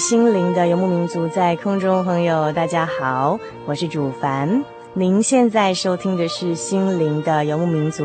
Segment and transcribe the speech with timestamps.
[0.00, 4.64] 心灵的游牧民族，在空中朋友，大家好，我是主凡。
[4.94, 8.04] 您现在收听的是《心灵的游牧民族》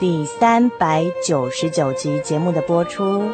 [0.00, 3.28] 第三百九十九集节目的播出。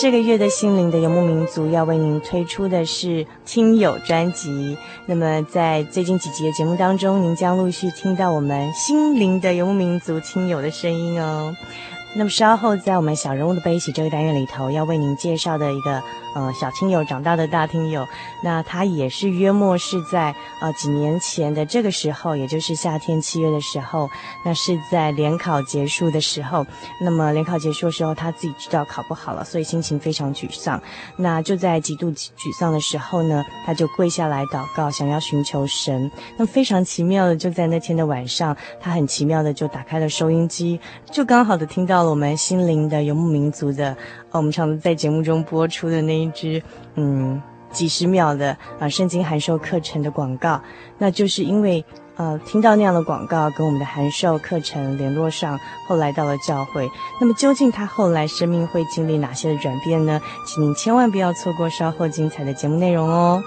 [0.00, 4.78] 这个月的心灵的游牧民族要为您推出的是听友专辑。
[5.06, 11.52] 那么在最近几集的节目当中，您将陆续听到我们心灵的游牧民族听友的声音哦。
[12.14, 16.00] 那么稍后在我们小人物的悲喜这个单元里头，要为您介绍的一个。
[16.34, 18.06] 呃，小听友长大的大听友，
[18.42, 24.08] 那他也是约莫是在呃几年前的这个时候，也就是夏天七月的时候，
[24.44, 26.66] 那是在联考结束的时候。
[27.00, 30.80] 那么联考结束的时候，他自己知道考不好了，所以心情非常沮丧。
[31.16, 36.10] 那就在极度沮丧的时候呢，他就跪下来祷告，想要寻求神。
[36.36, 40.78] 那非常奇妙的，就在那天的晚上，他很奇妙的就打开了收音机，
[41.10, 43.96] 就刚好的听到了我们心灵的游牧民族的。
[44.32, 46.62] 我们常在节目中播出的那一支，
[46.94, 47.40] 嗯，
[47.70, 50.60] 几十秒的啊圣经函授课程的广告，
[50.98, 51.84] 那就是因为
[52.16, 56.88] 呃听到那样的广告，跟我们的函授课程联络上，后来到了教会。
[57.20, 60.20] 那么究竟他后来生命会经历哪些的转变呢？
[60.46, 63.42] 请您千万不要错过稍后精彩的节目内容哦。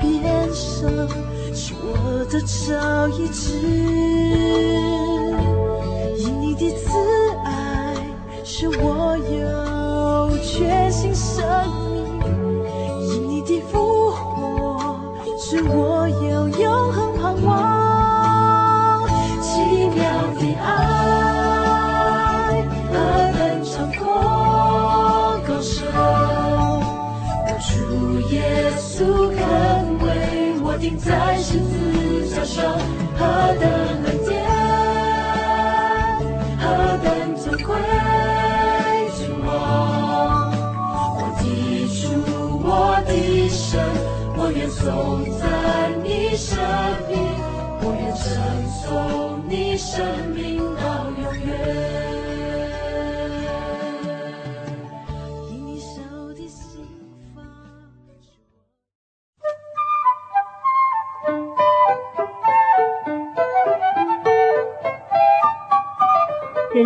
[0.00, 1.08] 边上
[1.54, 3.52] 是我的早已知，
[6.18, 6.84] 因你的慈
[7.44, 7.48] 爱
[8.44, 8.95] 是我。
[31.06, 32.76] 在十字架上
[33.16, 33.70] 何等
[34.04, 34.42] 恩典
[36.58, 37.06] 何等
[37.36, 37.68] 就会
[39.14, 40.50] 晴朗
[41.14, 41.44] 我记
[42.02, 42.08] 住
[42.60, 42.66] 我
[43.06, 43.78] 的身
[44.36, 44.84] 我愿守
[45.38, 45.44] 在
[46.02, 46.58] 你身
[47.06, 47.14] 边
[47.82, 48.26] 我愿称
[48.82, 48.84] 颂
[49.48, 50.04] 你生
[50.34, 50.55] 命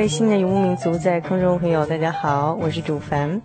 [0.00, 3.38] 位新的游牧民族在空中朋友，大家好，我是主凡。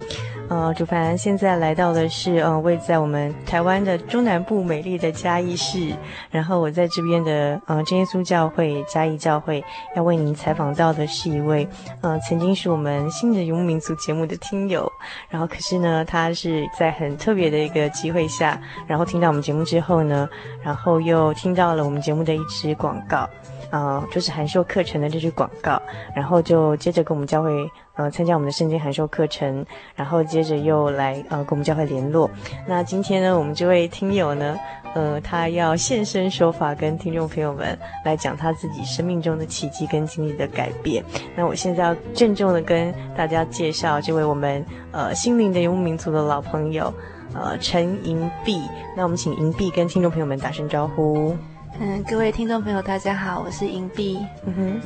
[0.48, 5.94] 呃，主凡现在来到的是呃，位在我们台湾的中南部美丽的嘉义市。
[6.32, 9.62] 然后我在这边的呃真耶稣教会嘉义教会，
[9.98, 11.68] 要为您采访到的是一位
[12.00, 14.90] 呃曾经是我们新的游牧民族节目的听友。
[15.28, 20.30] 然后可是呢，他是在很特别的一个机会下，然后听到我们节目之后呢，
[20.64, 23.30] 然后又听到了我们节目的一支广告。
[23.76, 25.82] 呃，就是函授课程的这句广告，
[26.16, 29.66] 然后就接着跟我们教会呃参加我们的圣经函授课程，
[29.98, 32.30] 然后接着又来呃跟我们教会联络。
[32.66, 34.58] 那今天呢，我们这位听友呢，
[34.94, 41.04] 呃，他要现身说法，跟听众朋友们来讲他自己生命中的奇迹跟经历的改变。
[41.36, 46.94] 那我现在要郑重的跟大家介绍这位我们呃心灵的游牧民族的老朋友，
[47.34, 48.62] 呃陈银碧。
[48.96, 51.36] 那我们请银碧跟听众朋友们打声招呼。
[51.78, 54.26] 嗯，各位听众朋友，大家好，我是银碧。
[54.46, 54.82] 嗯哼，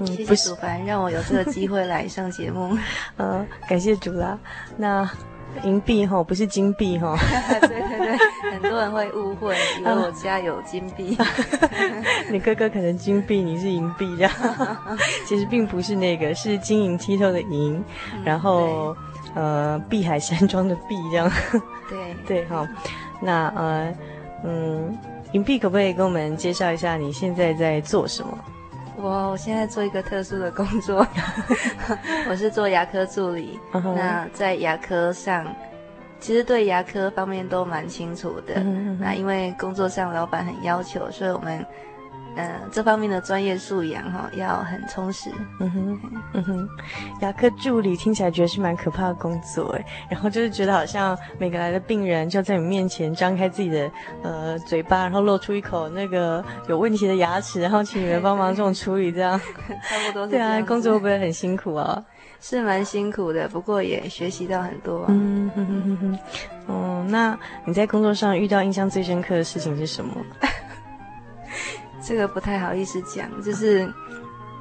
[0.00, 2.76] 嗯，谢谢主凡让我有这个机会来上节目。
[3.16, 4.38] 呃，感谢主啦。
[4.76, 5.08] 那
[5.62, 7.16] 银币哈不是金币哈。
[7.62, 8.16] 对对对，
[8.52, 11.16] 很多人会误会，以为我家有金币。
[12.30, 14.32] 你哥哥可能金币，你是银币这样。
[15.24, 17.82] 其实并不是那个，是晶莹剔透的银，
[18.14, 18.94] 嗯、然后
[19.34, 21.30] 呃碧海山庄的碧这样。
[21.88, 22.68] 对对哈，
[23.22, 23.94] 那呃
[24.44, 24.94] 嗯。
[25.32, 28.38] 银碧可不可以跟我们介绍一下你现在在做什么？
[28.96, 31.06] 我我现在做一个特殊的工作，
[32.28, 33.58] 我是做牙科助理。
[33.72, 33.94] Uh -huh.
[33.94, 35.46] 那在牙科上，
[36.18, 38.54] 其实对牙科方面都蛮清楚的。
[38.56, 38.96] Uh -huh.
[38.98, 41.64] 那因为工作上老板很要求，所以我们。
[42.36, 45.28] 嗯，这方面的专业素养哈要很充实。
[45.58, 46.00] 嗯哼，
[46.34, 46.68] 嗯哼，
[47.20, 53.90] 牙科助理听起来觉得是蛮可怕的工作哎，然后就是觉得好像每个来的病人就在你面前张开自己的
[54.22, 59.40] 呃嘴巴，然后露出一口那个有问题的牙齿，然后请你们帮忙这种处理，这样
[59.88, 60.30] 差不多是。
[60.30, 62.04] 对啊，工作会不会很辛苦啊？
[62.40, 65.06] 是蛮辛苦的，不过也学习到很多。
[65.08, 66.18] 嗯哼哼哼哼，
[66.72, 70.14] 哦，那你在工作上遇到印象最深刻的事情是什么？
[72.08, 73.86] 这个不太好意思讲，就是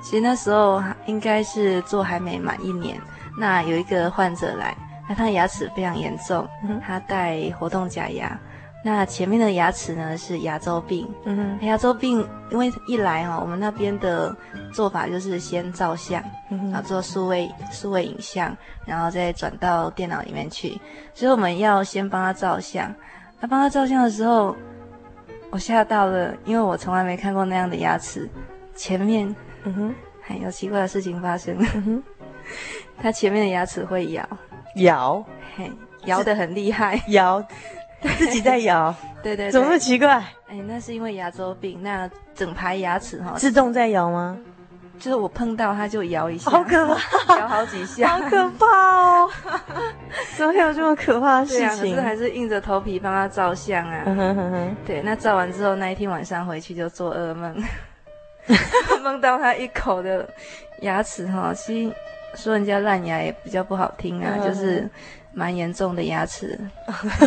[0.02, 3.00] 其实那时候应该是做还没满一年，
[3.40, 4.76] 那有一个患者来，
[5.08, 6.46] 那他牙齿非常严重，
[6.86, 8.38] 他戴活动假牙，
[8.84, 14.36] 那前面的牙齿呢是牙周病，嗯哼，牙周病因为一来哈，我们那边的
[14.74, 18.54] 做法就是先照相，然后做数位数位影像，
[18.86, 20.78] 然后再转到电脑里面去，
[21.14, 22.94] 所以我们要先帮他照相，
[23.40, 24.54] 那帮他照相的时候。
[25.50, 28.30] 我吓到了，因为我从来没看过那样的牙齿，
[28.76, 29.34] 前面，
[29.64, 31.56] 嗯哼，还有奇怪的事情发生。
[31.74, 32.04] 嗯哼，
[33.02, 34.28] 他前面的牙齿会摇，
[34.76, 35.72] 摇，嘿，
[36.06, 37.44] 摇得很厉害，摇，
[38.18, 40.24] 自己在摇，对，对对，怎么那么奇怪？
[40.48, 44.38] 哎，那是因为牙周病，那整排牙齿哈，自动在摇吗？
[45.00, 49.30] 就是我碰到它就摇一下，好可怕，摇好几下，好可怕哦！
[50.38, 51.94] 怎么会有这么可怕的事情？
[51.94, 54.04] 对啊，可是还是硬着头皮帮他照相啊。
[54.86, 57.56] 对，那照完之后，那一天晚上回去就做噩梦，
[59.04, 60.28] 梦到他一口的
[60.82, 61.96] 牙齿哈，其实
[62.36, 64.90] 说人家烂牙也比较不好听啊，就是。
[65.38, 66.60] 蛮严重的牙齿，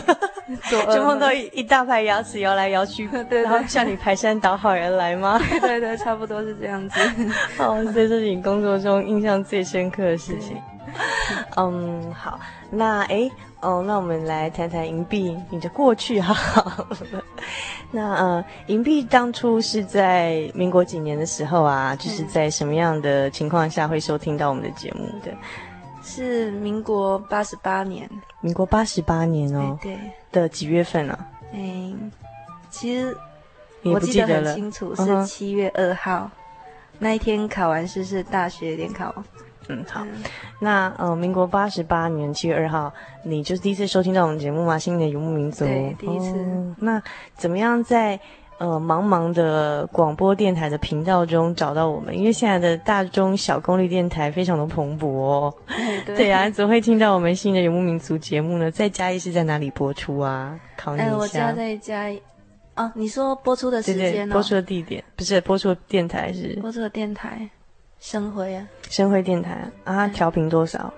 [0.68, 5.38] 就碰到一一大排牙齿摇来摇去， 对，对，然后向你排山倒海而来吗？
[5.48, 7.00] 对对对，差不多是这样子。
[7.58, 10.56] 哦，这是你工作中印象最深刻的事情。
[11.56, 16.36] 嗯，好，那哎，哦，那我们来谈谈银币你的过去哈。
[17.92, 25.30] 那呃，银币当初是在民国几年的时候啊，就是在什么样的情况下会收听到我们的节目的？
[26.02, 28.08] 是民国八十八年，
[28.40, 29.94] 民国八十八年哦，对，
[30.30, 31.12] 对的几月份呢？
[31.12, 31.26] 啊？
[31.52, 31.92] 哎，
[32.70, 33.16] 其实
[33.82, 36.30] 我记得很清楚，是七月二号
[36.98, 39.14] 那一天考完试是大学联考。
[39.68, 40.22] 嗯，好，嗯，
[40.60, 42.92] 那呃，民国八十八年七月二号，
[43.22, 44.78] 你就是第一次收听到我们节目吗？
[44.78, 46.30] 新的游牧民族，对，第一次。
[46.30, 47.02] 哦，那
[47.36, 48.18] 怎么样在？
[48.60, 55.54] 呃，茫茫的广播电台的频道中找到我们，因为现在的大中小功率电台非常的蓬勃哦。
[56.04, 58.70] 对， 对啊，怎么会听到我们新的游牧民族节目呢？
[58.70, 60.60] 在嘉义是在哪里播出啊？
[60.76, 61.10] 考你一下。
[61.10, 62.20] 哎，我家在嘉义，
[62.76, 64.12] 哦，你说播出的时间哦？
[64.12, 66.54] 对对，播出的地点不是播出的电台是？
[66.60, 67.48] 播出的电台，
[67.98, 70.92] 生辉啊，生辉电台啊，调频多少？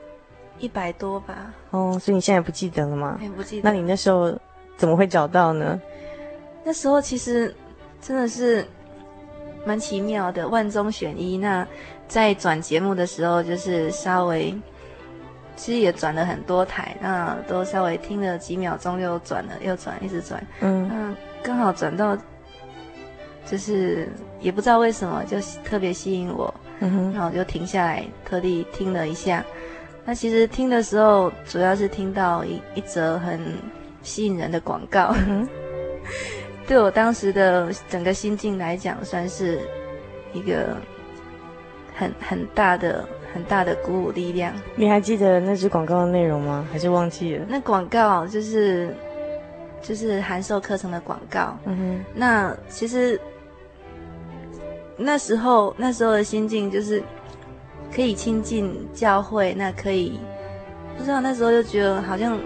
[0.58, 1.54] 一百多吧。
[1.70, 3.20] 哦，所以你现在不记得了吗？
[3.22, 3.70] 也不记得。
[3.70, 4.36] 那你那时候
[4.76, 5.80] 怎么会找到呢？
[6.64, 7.54] 那时候其实
[8.00, 8.66] 真的是
[9.64, 11.36] 蛮奇妙的，万中选一。
[11.36, 11.66] 那
[12.08, 14.54] 在转节目的时候，就是稍微。
[15.54, 20.42] 其实也转了很多台，那都稍微听了几秒钟，又转了，又转，一直转。
[20.60, 22.16] 嗯，那刚好转到，
[23.44, 24.08] 就是
[24.40, 26.52] 也不知道为什么，就特别吸引我。
[26.80, 29.44] 然后我就停下来，特地听了一下。
[30.06, 33.38] 那其实听的时候，主要是听到一一则很
[34.02, 35.14] 吸引人的广告。
[36.66, 39.60] 对我当时的整个心境来讲，算是
[40.32, 40.76] 一个
[41.94, 43.06] 很很大的。
[43.34, 44.52] 很大的鼓舞力量。
[44.76, 46.68] 你还记得那支广告的内容吗？
[46.70, 47.46] 还是忘记了？
[47.48, 48.94] 那广告就是
[49.80, 51.56] 就是函授课程的广告。
[51.64, 52.04] 嗯哼。
[52.14, 53.18] 那其实
[54.98, 57.02] 那时候那时候的心境就是
[57.90, 60.20] 可以亲近教会，那可以
[60.98, 62.38] 不知道那时候就觉得好像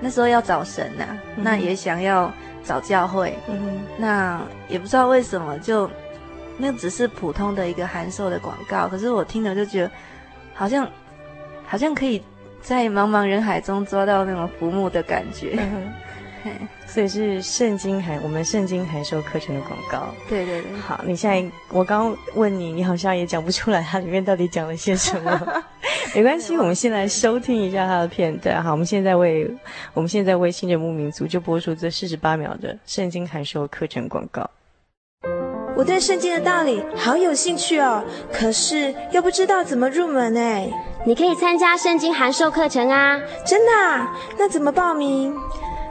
[0.00, 2.32] 那时候要找神呐、啊，嗯、那也想要
[2.64, 3.38] 找教会。
[3.48, 3.80] 嗯哼。
[3.98, 5.90] 那也不知道为什么就。
[6.56, 9.90] 那只是普通的一个函授的广告，可是我听了就觉得，
[10.54, 10.88] 好像，
[11.66, 12.22] 好像可以
[12.62, 15.58] 在茫茫人海中抓到那种浮木的感觉。
[16.86, 20.14] 所以是圣经函，我们圣经函授课程的广告。
[20.28, 20.72] 对对对。
[20.80, 25.62] 好，你现在我刚刚问你，你好像也讲不出来它里面到底讲了些什么。
[26.14, 28.62] 没关系，我们先来收听一下它的片段。
[28.62, 29.50] 好，我们现在为
[29.92, 34.48] 我们现在为新人牧民族就播出这四十八秒的圣经函授课程广告。
[35.76, 40.70] 我对圣经的道理好有兴趣哦，可是又不知道怎么入门哎。
[41.04, 43.20] 你可以参加圣经函授课程啊！
[43.44, 44.16] 真的啊？
[44.38, 45.34] 那怎么报名？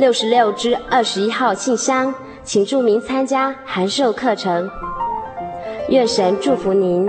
[0.00, 4.66] 六十六之二十一号信箱，请注明参加函授课程。
[5.90, 7.06] 愿神祝福您。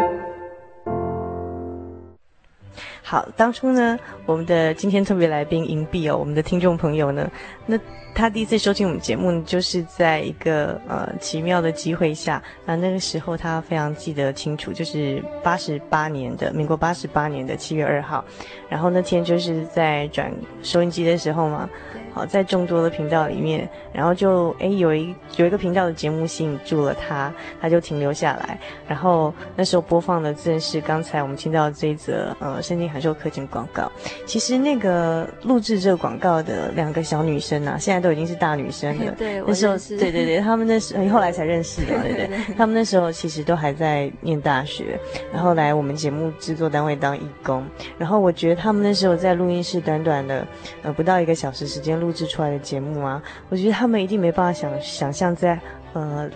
[3.01, 7.31] 好，当初呢，我们的今天特别来宾银币哦，我们的听众朋友呢，
[7.65, 7.79] 那。
[8.13, 12.41] 他第一次收听我们节目，就是在一个呃奇妙的机会下。
[12.65, 18.23] 那那个时候他非常记得清楚，就是八十八年的民国八十八年的七月二号，
[18.69, 21.69] 然后那天就是在转收音机的时候嘛。
[22.13, 28.59] 好，在众多的频道里面，然后就哎有一有一个频道的节目吸引住了他，他就停留下来。
[28.85, 33.89] 然后那时候播放的正是刚才我们听到的这一则呃圣经函授课程广告。
[34.25, 39.13] 其实那个录制这个广告的两个小女生啊，现在都已经是大女生了。
[39.17, 42.37] 对，那时候是对对对，他们那时候 后来才认识的，对对对。
[42.57, 44.99] 他们那时候其实都还在念大学，
[45.31, 47.63] 然后来我们节目制作单位当义工。
[47.97, 50.47] 然后我觉得他们那时候在录音室短短的
[50.81, 51.91] 呃不到一个小时时间。
[52.01, 55.59] 录制出来的节目啊，我觉得他们一定没办法想想象在
[55.93, 56.27] 呃，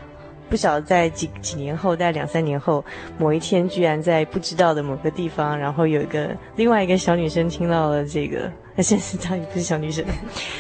[0.48, 2.86] 不晓得在几几年后，在两三年后，
[3.18, 10.03] 某一天居然在不知道的某个地方，然后有一个另外一个小女生听到了这个，那 现在她也不是小女生，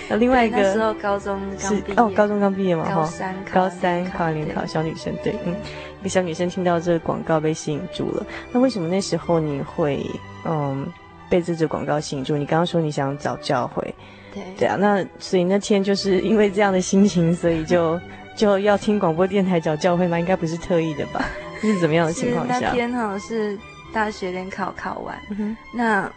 [0.09, 5.55] 那另外一个那时候高中刚毕业哦，高中刚毕业嘛，高三高三考完联考，小女生对，嗯，
[6.01, 10.05] 一个小女生听到这个广告被吸引住了，那为什么那时候你会
[10.45, 10.87] 嗯
[11.29, 12.37] 被这支广告吸引住？
[12.37, 13.93] 你刚刚说你想找教会。
[14.33, 17.99] 对，对啊，那所以那天就是因为这样的心情，所以就
[18.35, 20.19] 就要听广播电台找教会吗？
[20.19, 21.25] 应该不是特意的吧？
[21.61, 22.59] 是怎么样的情况下？
[22.59, 23.57] 那天哈是
[23.93, 26.11] 大学联考考完，嗯、哼那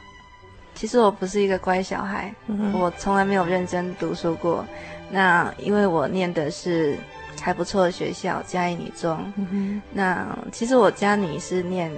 [0.78, 4.64] 其实我不是一个乖小孩，嗯、我从来没有认真读书过。
[5.11, 6.97] 那因为我念的是
[7.40, 11.90] 还不错的学校嘉义女中，嗯、那其实我家女是念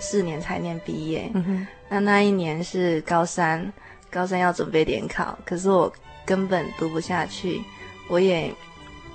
[0.00, 3.72] 四年才念毕业，嗯、那那一年是高三。
[4.10, 5.92] 高三要准备联考，可是我
[6.24, 7.60] 根本读不下去，
[8.08, 8.52] 我也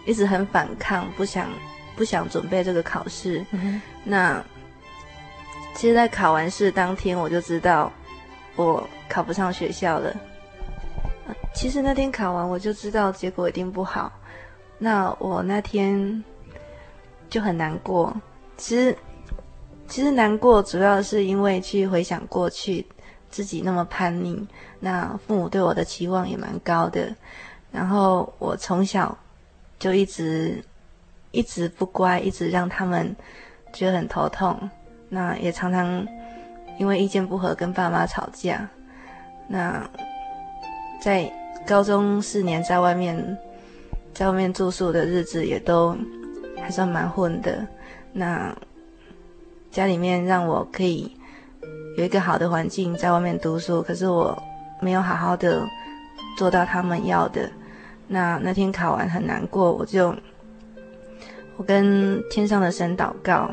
[0.06, 1.48] 一直很反抗，不想
[1.96, 3.46] 不想准备这个考试。
[3.52, 4.44] 嗯、那
[5.74, 7.90] 其实，在考完试当天，我就知道
[8.58, 10.16] 我考不上学校了。
[11.54, 14.12] 其实那天考完，我就知道结果一定不好。
[14.78, 16.24] 那我那天
[17.30, 18.16] 就很难过。
[18.56, 18.98] 其实，
[19.88, 22.86] 其实难过主要是因为去回想过去。
[23.32, 24.48] 自己那么叛逆，
[24.80, 27.16] 那父母对我的期望也蛮高的，
[27.72, 29.16] 然后我从小
[29.78, 30.66] 就一直
[31.30, 33.16] 一直不乖，一直让他们
[33.72, 34.68] 觉得很头痛。
[35.10, 36.04] 那也常常
[36.80, 38.68] 因为意见不合跟爸妈吵架。
[39.52, 39.84] 那
[41.02, 41.30] 在
[41.66, 43.38] 高中四年在外面，
[44.14, 45.98] 在外面住宿的日子也都
[46.56, 47.66] 还算蛮混的。
[48.14, 48.56] 那
[49.72, 51.12] 家里面让我可以
[51.98, 54.38] 有一个好的环境在外面读书，可是我
[54.82, 55.68] 没有好好的
[56.38, 57.50] 做到他们要的。
[58.08, 60.16] 那那天考完很难过，我就
[61.58, 63.50] 我跟天上的神祷告。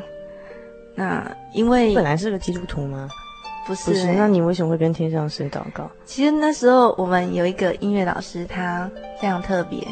[0.94, 3.08] 那因为本来是个基督徒吗？
[3.66, 4.12] 不是，不是。
[4.12, 5.90] 那你为什么会跟天上神祷告？
[6.04, 9.87] 其实那时候我们有一个音乐老师，他非常特别，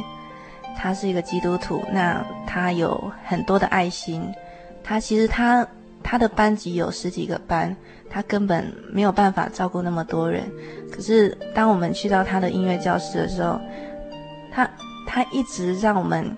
[0.77, 1.83] 他是一个基督徒。
[1.93, 4.23] 那他有很多的爱心，
[4.83, 5.67] 他其实他
[6.03, 7.77] 他的班级有十几个班，
[8.09, 10.45] 他根本没有办法照顾那么多人。
[10.93, 13.61] 可是当我们去到他的音乐教室的时候，
[14.53, 14.71] 他
[15.07, 16.31] 他一直让我们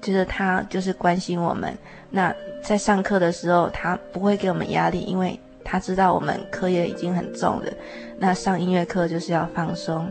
[0.00, 1.76] 觉得他就是关心我们。
[2.08, 2.32] 那
[2.62, 7.72] 在上课的时候，他不会给我们压力，因为他知道我们课业已经很重了。
[8.18, 10.08] 那上音乐课就是要放松。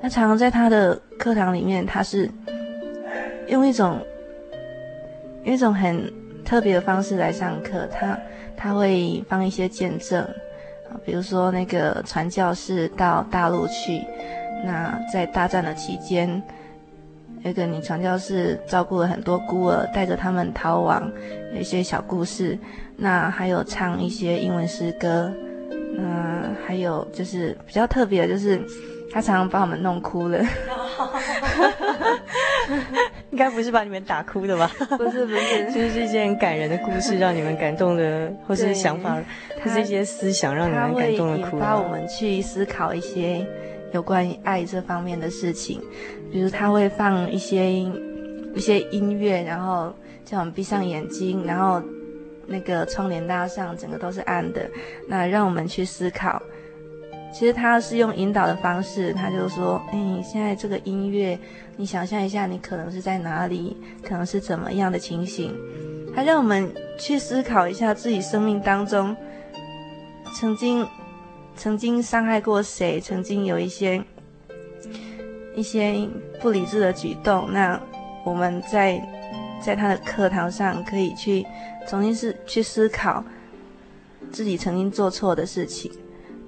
[0.00, 2.30] 那常常在他的课堂里面，他是
[3.48, 3.98] 用一种
[5.44, 6.10] 用一种很
[6.44, 7.86] 特别的方式来上课。
[7.92, 8.18] 他
[8.56, 10.26] 他会放一些见证，
[11.04, 14.02] 比如说那个传教士到大陆去，
[14.64, 16.42] 那在大战的期间。
[17.44, 21.10] 那个女传教士照顾了很多孤儿，带着他们逃亡，
[21.52, 22.56] 有一些小故事。
[23.02, 25.28] 那还有唱一些英文诗歌，
[25.98, 28.62] 嗯，还有就是比较特别的，就是
[29.12, 30.40] 他常常把我们弄哭了。
[33.32, 34.70] 应该不是把你们打哭的吧？
[34.96, 39.18] 不是不是，就是一些很感人的故事，让你们感动的，或是想法，
[39.60, 41.42] 他是一些思想，让你们感动的哭。
[41.42, 43.44] 他会引发我们去思考一些
[43.92, 45.80] 有关于爱这方面的事情。
[46.30, 49.92] 比如他会放一些一些音乐，然后
[50.24, 51.82] 叫我们闭上眼睛，然后
[52.52, 54.70] 那个窗帘拉上，整个都是暗的，
[55.08, 56.40] 那让我们去思考。
[57.32, 61.38] 其实他是用引导的方式，他就说：“哎，现在这个音乐，
[61.76, 65.56] 你想象一下，你可能是在哪里，可能是怎么样的情形。”
[66.14, 69.16] 他让我们去思考一下自己生命当中
[70.34, 70.86] 曾经
[71.56, 74.00] 曾经伤害过谁，曾经有一些。
[75.54, 76.08] 一些
[76.40, 77.78] 不理智的举动，那
[78.24, 78.98] 我们在
[79.62, 81.46] 在他的课堂上可以去
[81.86, 83.24] 重新是去思考
[84.30, 85.90] 自己曾经做错的事情。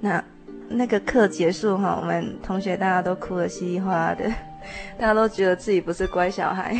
[0.00, 0.22] 那
[0.68, 4.24] 那个课结束哈，我们同学大家都哭得稀里哗啦的，
[4.98, 6.76] 大家都觉得自己不是乖小孩。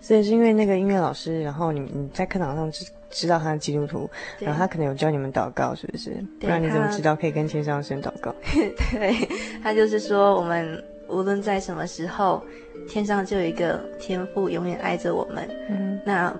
[0.00, 6.10] 所以是因为那个音乐老师，然后你你在课堂上知知道他是基督徒，然后他可能有教你们祷告，是不是？
[6.40, 8.34] 不然你怎么知道可以跟天上神祷告？
[8.92, 9.28] 对，
[9.62, 10.82] 他就是说我们。
[11.08, 12.42] 无论在什么时候，
[12.88, 15.48] 天上就有一个天父永远爱着我们。
[15.70, 16.34] 嗯，那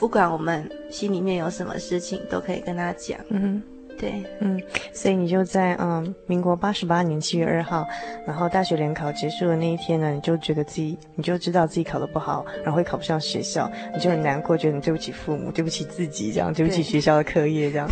[0.00, 3.20] 不管我们心里面有什么事情，都可以跟他讲。
[3.28, 3.62] 嗯。
[4.00, 4.58] 对，嗯，
[4.94, 7.86] 所以你就在嗯，民国八十八年七月二号，
[8.26, 17.86] 然后大学联考结束的那一天呢，你就觉得自己，你就知道自己考得不好，然后会考不上学校，你就很难过，觉得你对不起父母，对不起自己，这样对不起学校的课业，这样，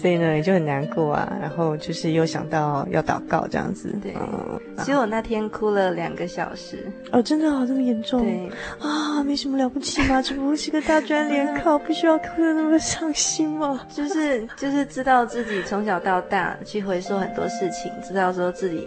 [0.00, 3.92] 所以呢，你就很难过啊，然后就是又想到要祷告这样子。
[4.00, 6.86] 对，嗯，其实我那天哭了两个小时。
[7.10, 8.22] 哦，真的好这么严重？
[8.22, 13.80] 对，啊，没什么了不起嘛， 只不过是个大专联考， 不需要哭的那么伤心嘛。
[13.92, 15.26] 就是就是知道。
[15.32, 18.86] 自己从小到大去回溯很多事情，知道说自己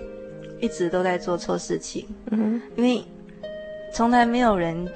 [0.60, 2.06] 一直都在做错事情。
[2.30, 3.04] 嗯，因为
[3.92, 4.88] 从来没有人，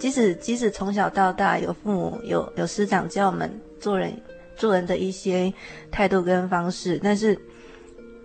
[0.00, 3.48] 即使即使从小到大有父母有有师长教我们
[3.78, 4.12] 做人
[4.56, 5.52] 做人的一些
[5.92, 7.38] 态度跟方式，但是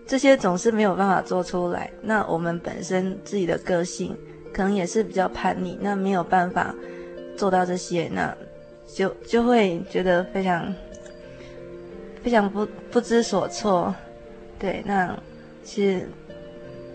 [0.08, 1.91] 这些总是没有办法做出来。
[2.01, 4.17] 那我们本身自己的个性
[4.51, 6.73] 可能也是比较叛逆，那没有办法
[7.38, 8.36] 做到这些，那
[8.91, 10.73] 就就会觉得非常。
[12.25, 13.93] 非常不不知所措，
[14.57, 15.15] 对，那
[15.63, 16.09] 其实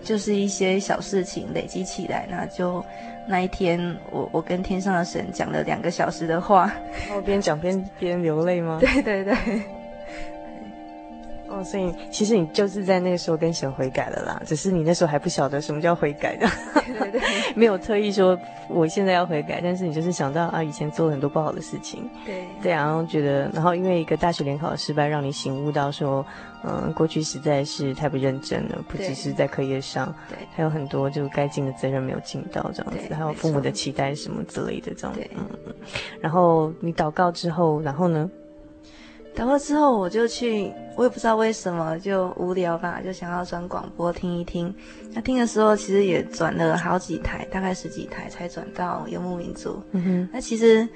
[0.02, 2.84] 就是一些小事情累积起来，那就
[3.28, 6.72] 那一天我我跟天上的神讲了两个小时的话，
[7.06, 8.78] 然后边讲边边流泪吗？
[8.80, 9.34] 对 对对。
[11.50, 16.36] 哦，所以其实你就是在那个时候跟神悔改了啦，只是你那时候还不晓得什么叫悔改。
[16.36, 17.20] 的，对对对，
[17.56, 22.44] 没有特意说我现在要悔改，但是你就是想到啊，以前做了很多不好的事情，对。
[22.62, 26.24] 对，然后觉得，然后因为一个大学联考的失败，让你醒悟到说，
[26.62, 35.46] 嗯，过去实在是太不认真了，不只是在课业上，对，还有很多就该尽的责任没有尽到这样子，还有父母的期待什么之类的这样子，嗯，
[36.20, 38.30] 然后你祷告之后，然后呢？
[39.36, 44.74] 祷告之后，我就去，我也不知道为什么就无聊吧，就想要转广播听一听。
[45.14, 49.82] 那听的时候，其实也转了好几台，大概十几台才转到游牧民族。
[49.92, 50.28] 嗯哼。
[50.32, 50.86] 那其实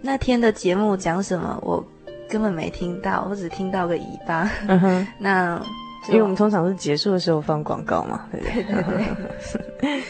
[0.00, 1.84] 那天的节目讲什么，我
[2.28, 4.50] 根本没听到，我只听到个尾巴。
[4.68, 5.06] 嗯哼。
[5.18, 5.60] 那
[6.08, 8.62] 因为我们通常是结束的时候放广告嘛，对不对？
[8.62, 10.02] 对对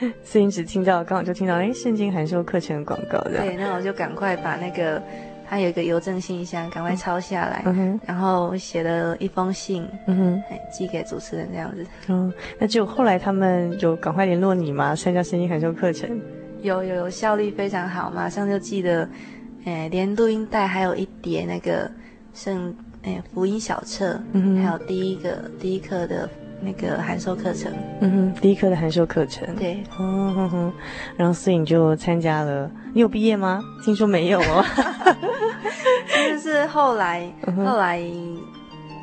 [0.00, 0.12] 对。
[0.22, 3.40] 所以你只听到刚好就听到哎，圣经函授课程的广告的。
[3.40, 5.02] 对，那我就赶快把那个。
[5.48, 11.86] 他有一个邮政信箱，赶快抄下来，嗯、然后写了一封信，嗯哼，寄给主持人这样子。
[12.08, 14.94] 嗯，那就后来他们有赶快联络你吗？
[14.94, 16.20] 参加声音函授课程？
[16.62, 19.08] 有有有，效率非常好，马上就记得，
[19.64, 21.90] 哎，连录音带，还有一叠那个
[22.34, 26.28] 圣哎福音小册，嗯，还有第一个第一课的。
[26.60, 30.72] 那个函授课程，嗯哼，第一课的函授课程，对，嗯哼哼，
[31.16, 33.62] 然后所以你就参加了，你有毕业吗？
[33.84, 34.64] 听说没有哦，
[36.30, 37.30] 就是后来，
[37.64, 38.00] 后来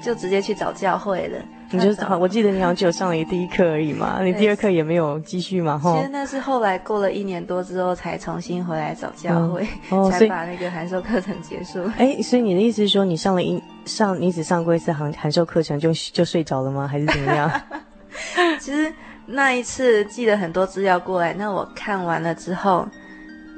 [0.03, 1.37] 就直接去找教会了。
[1.71, 5.97] 你就好，我记得你好像只有上了一第一课而已嘛， 你第二课也没有继续嘛，哈。
[5.97, 11.83] 其实那是后来过了一年多之后才重新回来找教会，嗯、才把那个函授课程结束。
[11.97, 16.87] 哎，所以你的意思是说，你上了一上，你只上过一次函函授课程就就睡着了吗？
[16.87, 17.61] 还是怎么样？
[18.59, 18.91] 其实
[19.25, 22.87] 那一次寄了很多资料过来，那我看完了之后，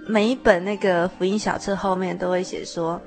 [0.08, 3.02] 每一本那个福音小册后面都会写说。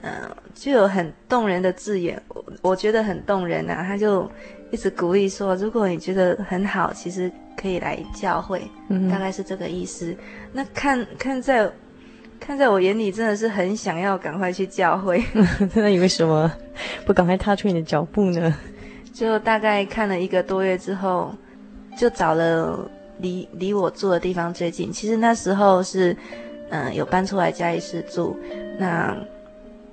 [0.00, 0.12] 嗯，
[0.54, 3.82] 就有很动人的字眼，我我觉得很动人啊。
[3.82, 4.30] 他就
[4.70, 7.28] 一直鼓励说，如果你觉得很好，其实
[7.60, 10.16] 可以来教会，嗯、大概是这个意思。
[10.52, 11.68] 那看看在
[12.40, 15.22] 看在我眼里，真的是很想要赶快去教会。
[15.74, 16.50] 那你为什么
[17.04, 18.54] 不赶快踏出你的脚步呢？
[19.12, 21.34] 就大概看了一个多月之后，
[21.96, 24.92] 就找了离离我住的地方最近。
[24.92, 26.16] 其实那时候是
[26.70, 28.36] 嗯有搬出来嘉义市住，
[28.78, 29.16] 那。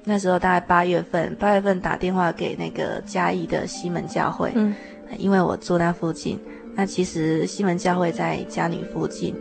[0.08, 4.72] 那时候大概八月份，八月份打电话给那个嘉义的西门教会，嗯，
[5.18, 6.40] 因为我住那附近。
[6.76, 9.34] 那其实西门教会在嘉女附近，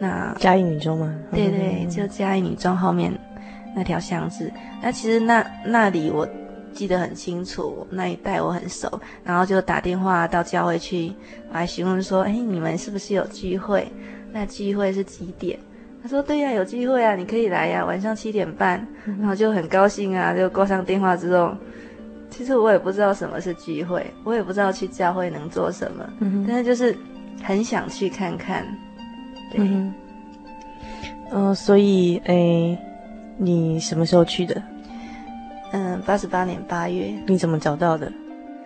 [0.00, 1.14] 那嘉义女中吗？
[1.30, 3.12] 对对，就嘉义女中后面
[3.76, 4.50] 那条巷子。
[4.82, 6.26] 那其实那那里我
[6.72, 11.12] 记得很清楚，那一带我很熟，然后就打电话到教会去，
[11.50, 13.86] 我还询问说，哎，你们是不是有聚会？
[14.32, 15.58] 那聚会是几点？
[16.02, 21.52] 他说：“对呀，有聚会啊，你可以来呀，晚上七点半。”然后就很高兴啊，就挂上电话之后，
[22.30, 26.96] 其实我也不知道什么是聚会，我也不知道去教会能做什么，嗯、但是就是
[27.42, 28.64] 很想去看看。
[29.50, 29.94] 对，嗯、
[31.30, 32.78] 呃，所以，诶，
[33.36, 34.62] 你什么时候去的？
[35.72, 37.12] 嗯，八十八年八月。
[37.26, 38.06] 你怎么找到的？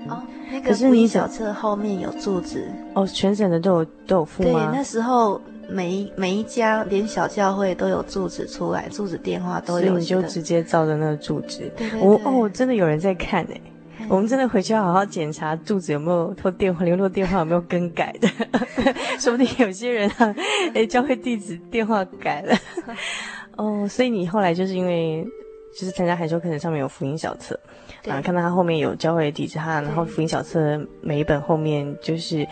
[0.09, 2.70] 哦，那个福音小册后面有住址。
[2.94, 4.70] 哦，全省的都有都有附吗？
[4.70, 5.40] 对，那时候。
[5.66, 11.73] 每一每一家连小教会都有住址出来，住址电话都有，所以你就直接照着那个住址。
[12.03, 13.59] 我哦，真的有人在看哎，
[14.09, 18.29] 我们真的回去要好好检查住址有没有或电话联络电话有没有更改的，
[19.19, 20.35] 说不定有些人啊，
[20.75, 22.57] 哎，教会地址电话改了。
[23.57, 25.25] 哦，所以你后来就是因为
[25.79, 27.59] 就是参加函授课程上面有福音小册，
[28.09, 32.47] 啊，看到他后面有教会的地址，他然后福音小册每一本后面就是。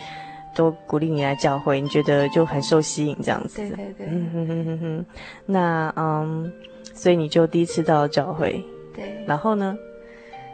[0.55, 3.57] 都鼓励你来教会，你觉得就很受吸引这样子。
[3.57, 4.05] 对对对。
[4.07, 5.05] 嗯哼哼哼哼。
[5.47, 6.53] 那嗯，
[6.93, 8.63] 所以你就第一次到教会。
[8.95, 9.25] 对。
[9.25, 9.75] 然后呢？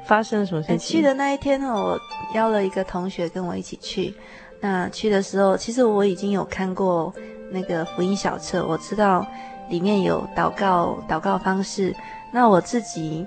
[0.10, 0.78] 发生了什么事情？
[0.80, 1.98] 去的那一天呢，我
[2.34, 4.14] 邀了一个同学跟我一起去。
[4.60, 7.14] 那去的时候，其实我已经有看过
[7.52, 9.26] 那个福音小册，我知道
[9.70, 11.96] 里面有祷告祷告方式。
[12.34, 13.26] 那我自己。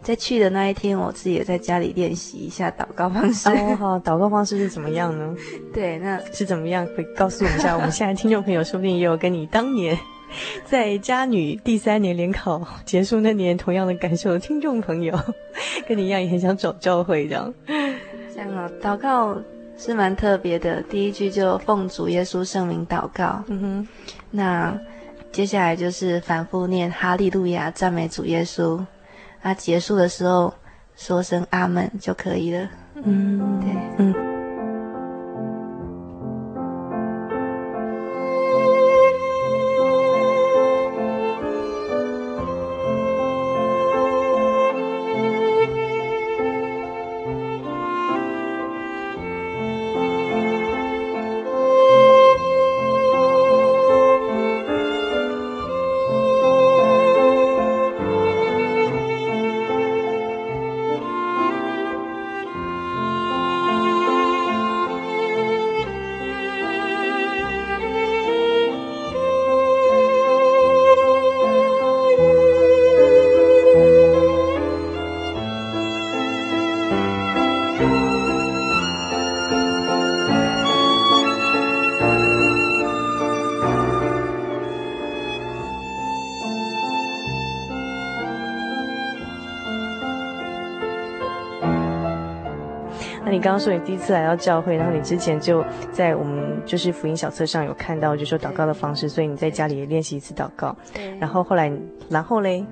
[0.00, 3.48] 在去的那一天，我自己也在家里练习一下祷告方式。
[3.50, 5.34] 哦，好，祷告方式是怎么样呢？
[5.74, 6.86] 对，那是怎么样？
[6.94, 7.74] 可以告诉我们一下。
[7.74, 9.98] 我们现在听众朋友说不定也有跟你当年
[10.64, 15.18] 在家女第三年联考结束那年同样的感受的听众朋友，
[15.86, 17.52] 跟你一样也很想找教会这样。
[17.66, 19.36] 这样啊，祷告
[19.76, 20.82] 是蛮特别的。
[20.82, 23.42] 第一句就奉主耶稣圣名祷告。
[23.48, 23.88] 嗯哼。
[24.30, 24.78] 那
[25.32, 28.84] 接下来就是反复念哈利路亚，赞美主耶稣。
[29.42, 30.52] 那结束的时候
[30.96, 32.68] 说声阿门就可以了。
[32.94, 34.27] 嗯，对，嗯。
[93.38, 100.76] 你刚刚说你第一次来到教会，然后你之前就在我们就是福音小册上有看到，就说祷告的方式，所以你在家里也练习一次祷告。
[100.92, 101.16] 对。
[101.20, 101.72] 然后后来，
[102.10, 102.66] 然后嘞？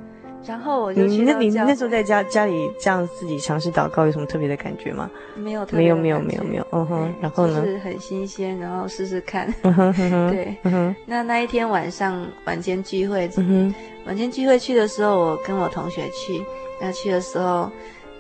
[0.44, 5.08] 然后我就去你那你那时候在家家里这样自己尝试祷告，有什么特别的感觉吗？
[5.36, 6.66] 没有特别，没有，没有，没有，没有。
[6.72, 7.14] 嗯哼。
[7.20, 7.62] 然后呢？
[7.64, 9.48] 就是很新鲜，然后试试看。
[9.62, 10.56] 对。
[10.64, 10.96] 嗯哼。
[11.06, 13.74] 那那一天晚上晚间聚会，嗯哼。
[14.06, 16.44] 晚间聚会去的时候，我跟我同学去。
[16.80, 17.70] 那去的时候，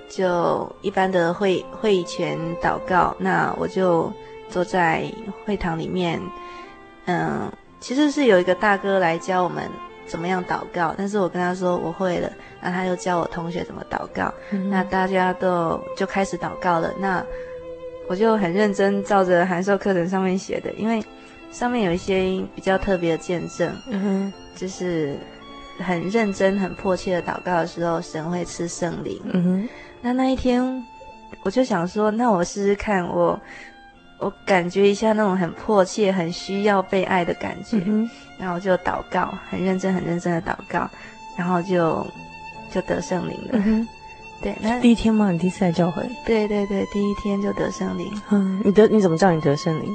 [0.08, 3.14] 就一般的会会议前祷告。
[3.18, 4.12] 那我就
[4.48, 5.04] 坐在
[5.44, 6.20] 会堂里面。
[7.06, 9.70] 嗯，其实是有一个大哥来教我们。
[10.08, 10.94] 怎么样祷告？
[10.96, 14.32] 但是我跟他说我会了，那他又教我同学怎么祷告。
[14.52, 16.94] 嗯、那大家都就开始祷告了。
[17.00, 17.20] 那
[18.08, 21.02] 我就很认真照着函授课程上面写的，因为
[21.50, 25.16] 上面有一些比较特别的见证，嗯哼，就是
[25.78, 29.20] 很认真、很迫切的祷告的时候，神会吃圣灵。
[29.24, 29.68] 嗯哼，
[30.06, 30.62] 那那一天
[31.42, 33.36] 我就想说，那我试试看，我
[34.18, 37.82] 我感觉一下那种很迫切、很需要被爱的感觉。
[37.84, 40.88] 嗯然后就祷告，很认真、很认真的祷告，
[41.36, 42.06] 然后就
[42.70, 43.54] 就得圣灵了。
[43.54, 43.88] 嗯、
[44.40, 45.32] 对，那第一天吗？
[45.32, 46.08] 你第一次来教会？
[46.24, 48.06] 对对对，第一天就得圣灵。
[48.30, 49.90] 嗯，你得你怎么知道你得圣灵？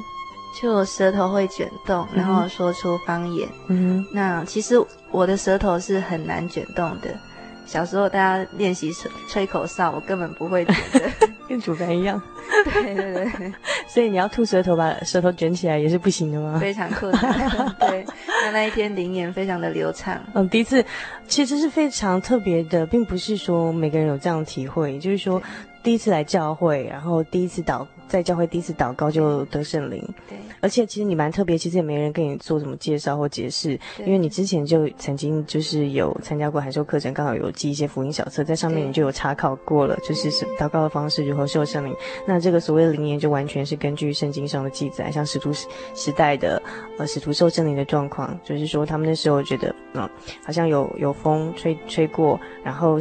[0.60, 3.48] 就舌头会卷动，然后说出方言。
[3.68, 4.74] 嗯，那其实
[5.10, 7.18] 我的舌头是很难卷动的。
[7.66, 12.20] 小时候大家练习吹吹口哨，我根本不会觉得 跟主凡一样。
[12.64, 13.52] 对对对，
[13.88, 16.58] 所以你要吐舌头，把舌头卷起来也是不行的吗？
[16.60, 17.74] 非常困难。
[17.80, 18.04] 对，
[18.44, 20.20] 那那一天灵言非常的流畅。
[20.34, 20.84] 嗯，第一次
[21.26, 25.42] 其实是非常特别的，并不是说每个人有这样的体会，就是说
[25.82, 30.06] 第一次来教会，然后第一次祷在教会第一次祷告就得圣灵。
[30.28, 30.36] 对。
[30.60, 33.70] 而且其实你蛮特别，其实也没人跟你做什么介绍或解释，
[34.04, 41.96] 因为你之前就曾经就是有参加过函授课程，刚好有记一些福音小册，在上面你就有查考过了，就是祷告的方式如何受圣灵。
[42.26, 45.50] 那这个所谓的灵言就完全是根据圣经上的记载，像使徒
[45.94, 46.62] 时代的
[46.98, 50.08] 呃使徒受圣灵的状况，就是说他们那时候觉得嗯
[50.44, 53.00] 好像有有风吹吹过，然后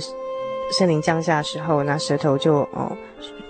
[0.80, 2.96] 圣灵降下的时候，那舌头就哦。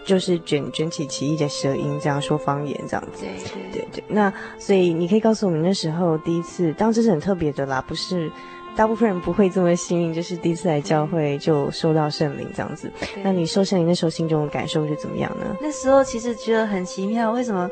[0.04, 3.24] 就是卷卷起奇异的舌音，这样说方言，这样子。
[3.24, 4.04] 对对对。
[4.08, 8.32] 那所以你可以告诉我们，那时候第一次，当然这是很特别的啦，不是
[8.76, 12.92] 大部分人不会这么幸运，就是第一次来教会就收到圣灵这样子。
[13.24, 15.56] 那你受圣灵那时候心中的感受是怎么样呢？
[15.62, 17.70] 那时候其实觉得很奇妙，为什么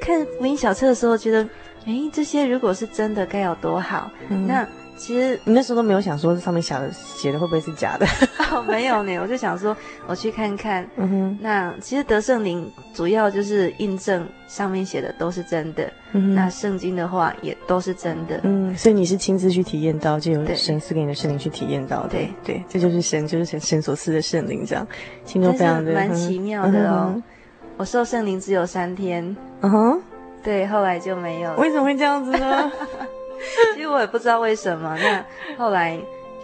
[0.00, 1.42] 看福音小册的时候觉得，
[1.86, 4.10] 哎，这些如果是真的该有多好？
[4.28, 4.68] 嗯、那。
[5.02, 8.06] 其实你那时候都没有想说这上面写的写的会不会是假的？
[8.52, 10.88] 哦， 没有呢，我就想说我去看看。
[10.94, 15.92] 嗯哼，那其实得圣灵主要就是印证上面写的都是真的。
[16.12, 18.38] 嗯，那圣经的话也都是真的。
[18.44, 22.10] 嗯，所以你是亲自去体验到，就有神赐给你的圣灵去体验到的。
[22.10, 24.86] 对对，这就是神，就是神神所赐的圣灵，这样
[25.24, 27.10] 心中非常的蛮奇妙的哦。
[27.12, 27.22] 嗯、
[27.76, 29.36] 我受圣灵只有三天。
[29.62, 30.02] 嗯哼，
[30.44, 31.52] 对，后来就没有。
[31.56, 32.70] 为什么会这样子呢？
[33.74, 35.24] 其实我也不知道为什么，那
[35.56, 35.98] 后来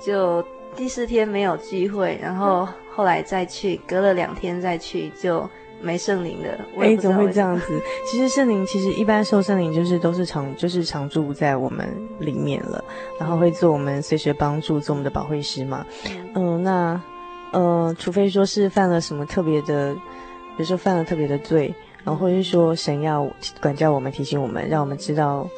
[0.04, 0.44] 就
[0.76, 5.48] 第四天没有聚会，然后后来再去，隔了两天再去就
[5.80, 6.58] 没圣灵了。
[6.80, 7.80] 哎，怎么会这样子？
[8.10, 12.82] 其实圣灵其实一般受圣灵就是都是常就是常住在我们里面了，
[13.18, 15.86] 然后会做我们随时帮助，做我们的保惠师嘛。
[16.34, 17.02] 嗯、呃，那
[17.52, 20.00] 呃，除非说是犯了什么特别的，比
[20.58, 23.28] 如说犯了特别的罪，然后或者是说神要
[23.60, 25.48] 管教我们，提醒我们，让我们知道。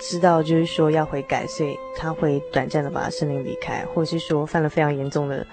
[0.00, 5.46] 知道就是说要悔改，所以他会短暂的把圣灵离开，或者是说犯了非常严重的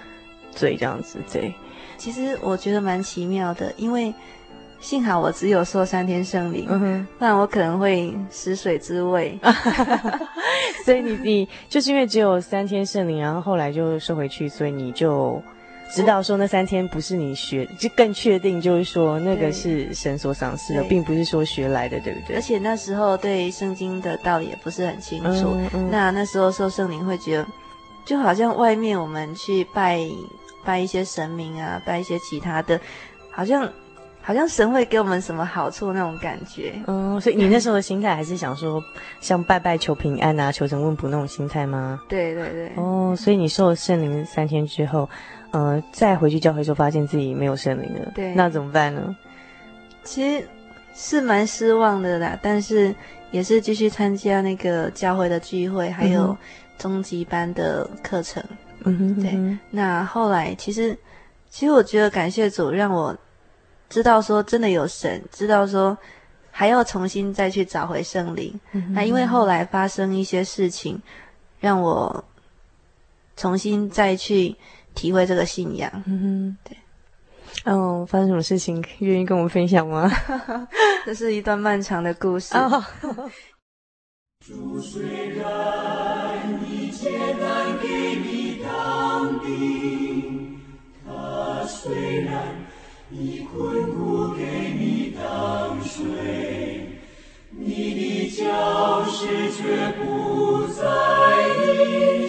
[0.51, 1.19] 罪这样子。
[1.31, 1.53] 对，
[1.97, 4.13] 其实我觉得蛮奇妙的，因为
[4.79, 9.37] 幸好我只有受三天圣灵，嗯，不然我可能会食水之味。
[10.85, 15.41] 所以你你就是因为只有三天圣灵，然后后来就收回去，所以你就。
[15.89, 22.35] 知道说那三天不是你学，就更确定就是说那个是神所赏赐的，并不是说学来的，对不对？
[22.35, 25.55] 而且那时候对圣经的道理也不是很清楚。
[25.55, 27.47] 嗯嗯、那那时候受圣灵会觉得，
[28.05, 29.99] 就好像外面我们去拜
[30.63, 32.79] 拜一些神明啊，拜一些其他的，
[33.31, 33.67] 好像
[34.21, 36.73] 好像神会给我们什么好处那种感觉。
[36.87, 38.83] 嗯，所以你那时候的心态还是想说，
[39.21, 42.01] 像拜拜求平安啊，求神问卜那种心态吗？
[42.09, 42.71] 对对对。
[42.75, 45.09] 哦，所以你受了圣灵三天之后。
[45.51, 49.15] 呃，再回去教会时候，发现自己没有圣灵了，对，那怎么办呢？
[50.03, 50.47] 其实
[50.93, 52.93] 是蛮失望的啦，但是
[53.31, 56.37] 也是继续参加那个教会的聚会，还有
[56.77, 58.43] 中级班的课程。
[58.83, 59.57] 嗯哼，对。
[59.71, 60.97] 那后来其实，
[61.49, 63.15] 其实我觉得感谢主，让我
[63.89, 65.97] 知道说真的有神，知道说
[66.51, 68.59] 还要重新再去找回圣灵。
[68.73, 68.93] 嗯。
[68.93, 71.01] 那因为后来发生一些事情，
[71.59, 72.23] 让我
[73.35, 74.55] 重新再去。
[74.97, 76.75] 体会这个信仰，嗯哼，对。
[77.71, 78.83] 哦，发生什么事情？
[78.99, 80.11] 愿意跟我们分享吗？
[81.05, 82.57] 这是一段漫长的故事。
[82.57, 82.83] 哦
[84.45, 85.45] 主虽然
[87.39, 90.57] 难给你当兵，
[91.05, 92.55] 他虽然
[93.11, 96.99] 以困苦给你当水，
[97.51, 100.83] 你的脚石却不再
[101.73, 102.26] 隐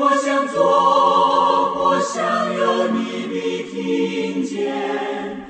[0.00, 0.62] 我想做，
[1.74, 3.12] 我想有你。
[3.72, 5.46] 听见，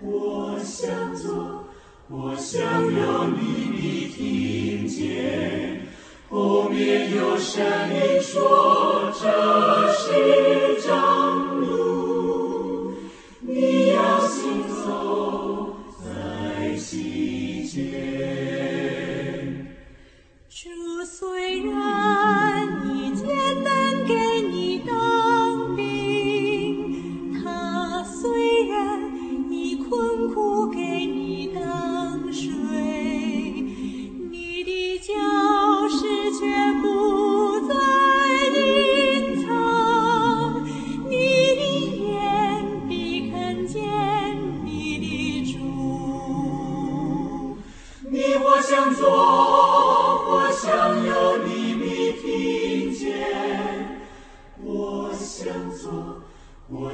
[0.00, 1.64] 我想做，
[2.08, 5.86] 我想有你的听见。
[6.28, 10.80] 后面有声音说，这是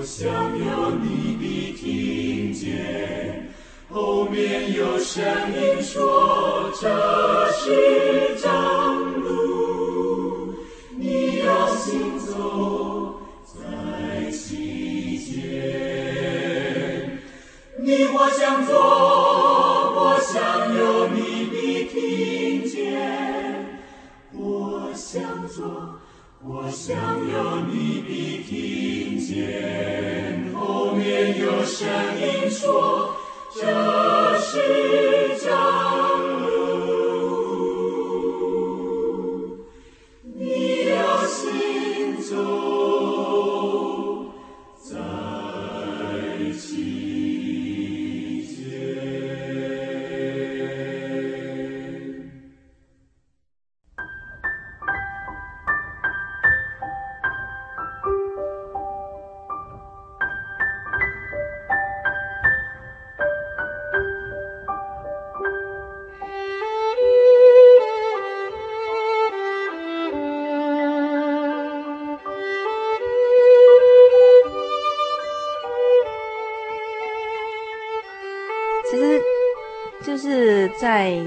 [0.03, 0.27] 我想
[0.59, 3.47] 有你的听见，
[3.88, 5.23] 后面有声
[5.55, 6.88] 音说，这
[7.53, 8.51] 是正
[9.21, 10.57] 路，
[10.99, 15.31] 你要行走在其间。
[17.79, 22.52] 你我相做，我想有你的听
[26.44, 31.88] 我想要你的听见，后面有声
[32.20, 33.14] 音说，
[33.55, 33.61] 这
[34.40, 35.02] 是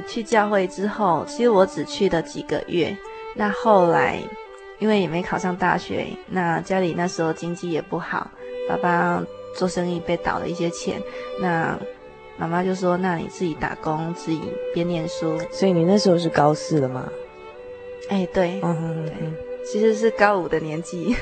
[0.08, 2.96] 去教会之后，其实我只去了几个月。
[3.36, 4.20] 那后来，
[4.80, 8.30] 因为也没考上大学，那家里那时候经济也不好，
[8.70, 9.24] 爸爸
[9.56, 11.02] 做生意被倒了一些钱。
[11.42, 11.78] 那
[12.38, 14.42] 妈妈就说：“那你自己打工，自己
[14.74, 17.10] 边念书。”所以你那时候是高四了吗？
[18.10, 19.14] 哎，对，嗯哼，对，
[19.66, 21.16] 其实是高五的年纪。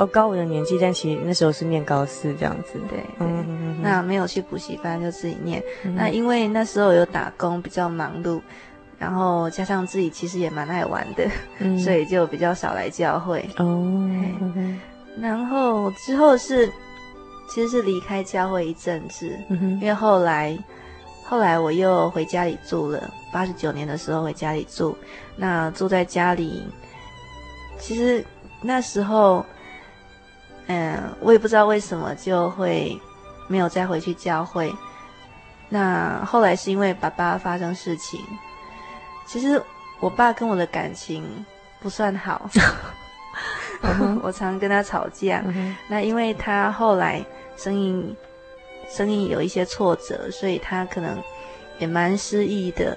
[0.00, 2.80] 哦，高五的年纪，但其实那时候是念高四这样子。
[2.88, 5.62] 对，对嗯哼哼哼，那没有去补习班，就自己念。
[5.84, 8.40] 嗯那因为那时候有打工，比较忙碌，
[8.98, 13.40] 然后加上自己其实也蛮爱玩的，嗯、 所以就比较少来教会。
[13.58, 14.80] 哦，嗯、
[15.20, 16.66] 然后之后是，
[17.50, 20.56] 其实是离开教会一阵子，嗯，因为后来，
[21.24, 23.12] 后来我又回家里住了。
[23.30, 24.96] 八十九年的时候回家里住，
[25.36, 26.66] 那住在家里，
[27.78, 28.24] 其实
[28.62, 29.44] 那时候。
[30.72, 32.96] 嗯，我也不知道为什么就会
[33.48, 34.72] 没有再回去教会。
[35.68, 38.20] 那后来是因为爸爸发生事情。
[39.26, 39.60] 其实
[39.98, 41.44] 我爸跟我的感情
[41.80, 42.48] 不算好
[44.22, 45.42] 我常跟他吵架。
[45.88, 47.24] 那因为他后来
[47.56, 48.14] 生意
[48.88, 51.20] 生意有一些挫折，所以他可能
[51.80, 52.96] 也蛮失意的。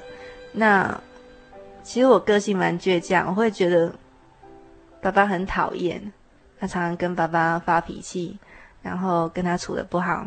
[0.52, 0.96] 那
[1.82, 3.92] 其实我个性蛮倔强，我会觉得
[5.02, 6.14] 爸爸很讨厌。
[6.64, 8.40] 他常常跟爸爸发脾气，
[8.82, 10.26] 然后跟他处的不好。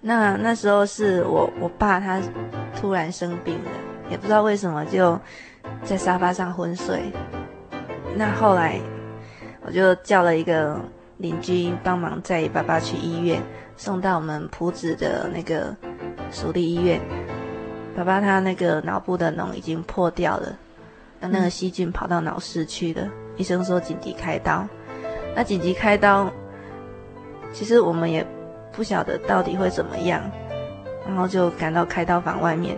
[0.00, 2.20] 那那时候是我我爸他
[2.74, 3.70] 突然生病了，
[4.10, 5.16] 也不知道为什么就
[5.84, 7.12] 在沙发上昏睡。
[8.16, 8.80] 那后来
[9.64, 10.80] 我就叫了一个
[11.18, 13.40] 邻居帮忙载爸爸去医院，
[13.76, 15.76] 送到我们朴子的那个
[16.32, 17.00] 属立医院。
[17.94, 20.58] 爸爸他那个脑部的脓已经破掉了，
[21.20, 24.66] 那那个细菌跑到脑室去了，医生说紧急开刀。
[25.34, 26.30] 那紧急开刀，
[27.52, 28.26] 其实我们也
[28.72, 30.22] 不晓得到底会怎么样，
[31.06, 32.76] 然后就赶到开刀房外面。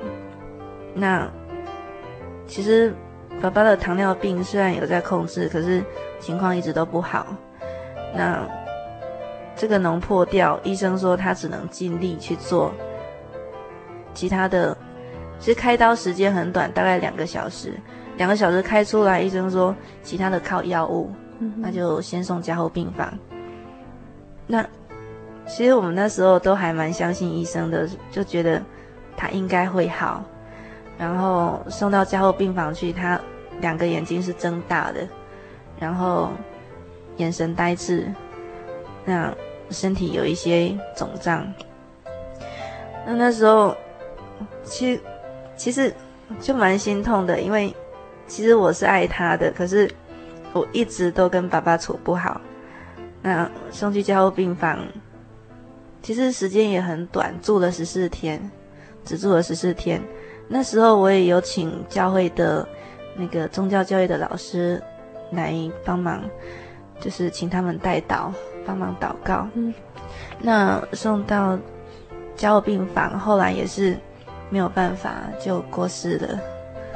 [0.94, 1.26] 那
[2.46, 2.92] 其实
[3.40, 5.82] 爸爸的糖尿病虽然有在控制，可是
[6.18, 7.26] 情况一直都不好。
[8.14, 8.46] 那
[9.57, 12.72] 这个脓破掉，医生说他只能尽力去做，
[14.12, 14.76] 其他的
[15.38, 17.72] 其实开刀时间很短，大概两个小时，
[18.16, 21.11] 两个小时开出来，医生说其他的靠药物，
[21.57, 23.12] 那就先送加护病房。
[24.47, 24.66] 那
[25.47, 28.62] 其实我们那时候都还蛮相信医生的，就觉得
[29.16, 30.22] 他应该会好。
[30.99, 33.18] 然后送到加护病房去，他
[33.61, 35.09] 两个眼睛是睁大的，
[35.78, 36.30] 然后
[37.16, 38.12] 眼神呆滞，
[39.07, 39.34] 那
[39.70, 41.47] 身体有一些肿胀。
[43.07, 43.74] 那那时候，
[44.62, 45.01] 其实
[45.57, 45.93] 其实
[46.38, 47.74] 就蛮心痛的，因为
[48.26, 49.91] 其实我是爱他的，可是
[50.53, 52.40] 我一直都跟爸爸处不好。
[53.22, 54.78] 那送去加护病房，
[56.03, 58.51] 其实时间也很短，住了十四天，
[59.05, 60.01] 只住了十四天。
[60.48, 62.66] 那时候我也有请教会的
[63.14, 64.82] 那个宗教教育的老师
[65.32, 66.22] 来帮忙，
[66.98, 68.32] 就是请他们代祷，
[68.66, 69.46] 帮忙祷告。
[69.55, 69.72] 嗯，
[70.40, 71.59] 那送到
[72.34, 73.96] 加护病房，后来也是
[74.48, 76.40] 没有办法就过世了。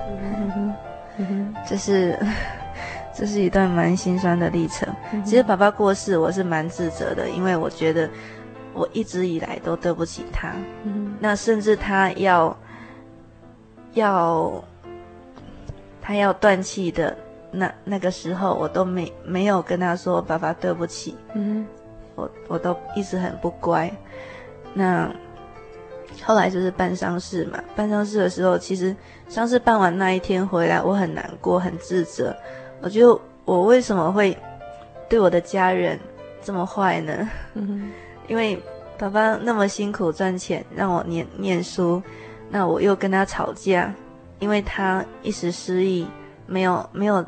[0.09, 0.75] 嗯哼，
[1.19, 2.19] 嗯哼，这是
[3.15, 4.89] 这是一段蛮心酸的历程。
[5.25, 8.09] 其实爸爸过世，我是蛮自责的，因为我觉得
[8.73, 10.53] 我一直以来都对不起他。
[10.85, 12.57] 嗯，那甚至他要。
[13.95, 14.61] 要
[16.03, 17.17] 他要断气的
[17.53, 21.65] 那那个时候，我都没没有跟他说爸爸对不起，嗯，
[22.17, 23.89] 我我都一直很不乖。
[24.73, 25.09] 那
[26.25, 28.93] 后来就是办丧事嘛，办丧事的时候，其实
[29.29, 32.37] 丧事办完那一天回来，我很难过，很自责。
[32.85, 34.37] 我觉得我为什么会
[35.09, 35.99] 对我的家人
[36.43, 37.31] 这么坏呢？
[37.55, 37.91] 嗯，
[38.29, 38.61] 因为
[38.99, 42.03] 爸爸那么辛苦赚钱，让我念念书。
[42.51, 43.91] 那我又跟他吵架，
[44.39, 46.07] 因为他一时失意，
[46.47, 47.25] 没有没有，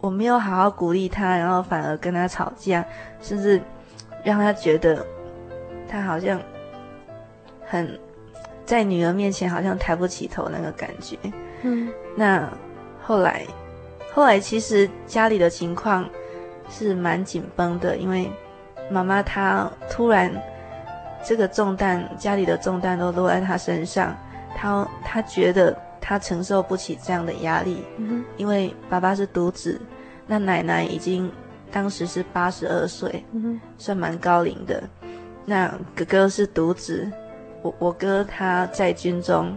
[0.00, 2.82] 我没有好好鼓励他，然后反而跟他吵架，
[3.20, 3.60] 甚至
[4.24, 5.04] 让他觉得
[5.86, 6.40] 他好像
[7.66, 8.00] 很
[8.64, 11.18] 在女儿面前好像抬不起头那个感觉。
[11.60, 12.50] 嗯，那
[13.02, 13.46] 后来
[14.14, 16.08] 后来其实家里的情况
[16.70, 18.30] 是蛮紧绷的，因为
[18.88, 20.32] 妈妈她突然
[21.24, 24.16] 这个重担，家里的重担都落在她身上。
[24.56, 29.80] 她她觉得她承受不起这样的压力，嗯，因为爸爸是独子，
[30.28, 31.30] 那奶奶已经
[31.72, 34.80] 当时是八十二岁，嗯，算蛮高龄的。
[35.44, 37.10] 那哥哥是独子，
[37.62, 39.54] 我我哥他在军中，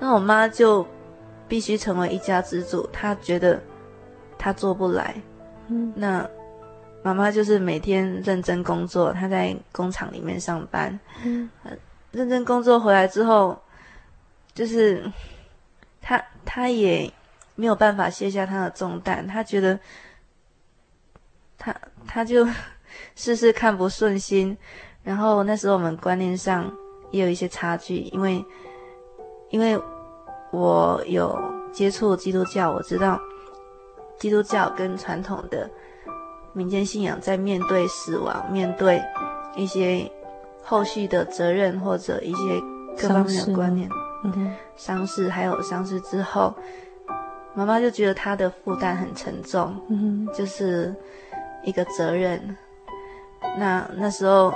[0.00, 0.84] 那我妈就
[1.48, 3.60] 必须成为一家之主，他觉得
[4.36, 5.14] 他做不来，
[5.68, 6.28] 嗯，那
[7.02, 11.48] 妈妈就是每天认真工作，她在工厂里面上班，嗯，
[12.12, 13.58] 认真工作回来之后。
[14.54, 15.08] 就是
[16.00, 17.08] 他，他也
[17.54, 19.24] 没有办法卸下他的重担。
[19.24, 19.78] 他觉得
[21.56, 21.72] 他，
[22.08, 22.44] 他就
[23.14, 24.58] 事事看不顺心。
[25.04, 26.76] 然后那时候我们观念上
[27.12, 28.44] 也有一些差距，因为
[29.50, 29.80] 因为
[30.50, 31.38] 我有
[31.72, 33.20] 接触基督教，我知道
[34.18, 35.68] 基督教跟传统的
[36.52, 39.02] 民间信仰在面对死亡、面对
[39.54, 40.10] 一些
[40.62, 42.60] 后续的责任或者一些
[43.00, 43.88] 各方面的观念。
[44.24, 46.52] 嗯哼，丧事还有丧事之后，
[47.54, 50.92] 妈妈就觉得她的负担很沉重，嗯，就是
[51.62, 52.56] 一个责任。
[53.56, 54.52] 那那时候，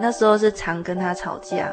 [0.00, 1.72] 那时候是常跟她吵架。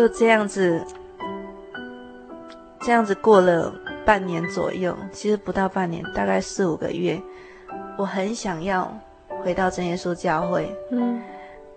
[0.00, 0.82] 就这样子，
[2.80, 3.70] 这样子过了
[4.06, 7.20] 半年左右，其实不到半年，大概四五个月。
[7.98, 8.90] 我很想要
[9.44, 11.20] 回到真耶稣教会，嗯，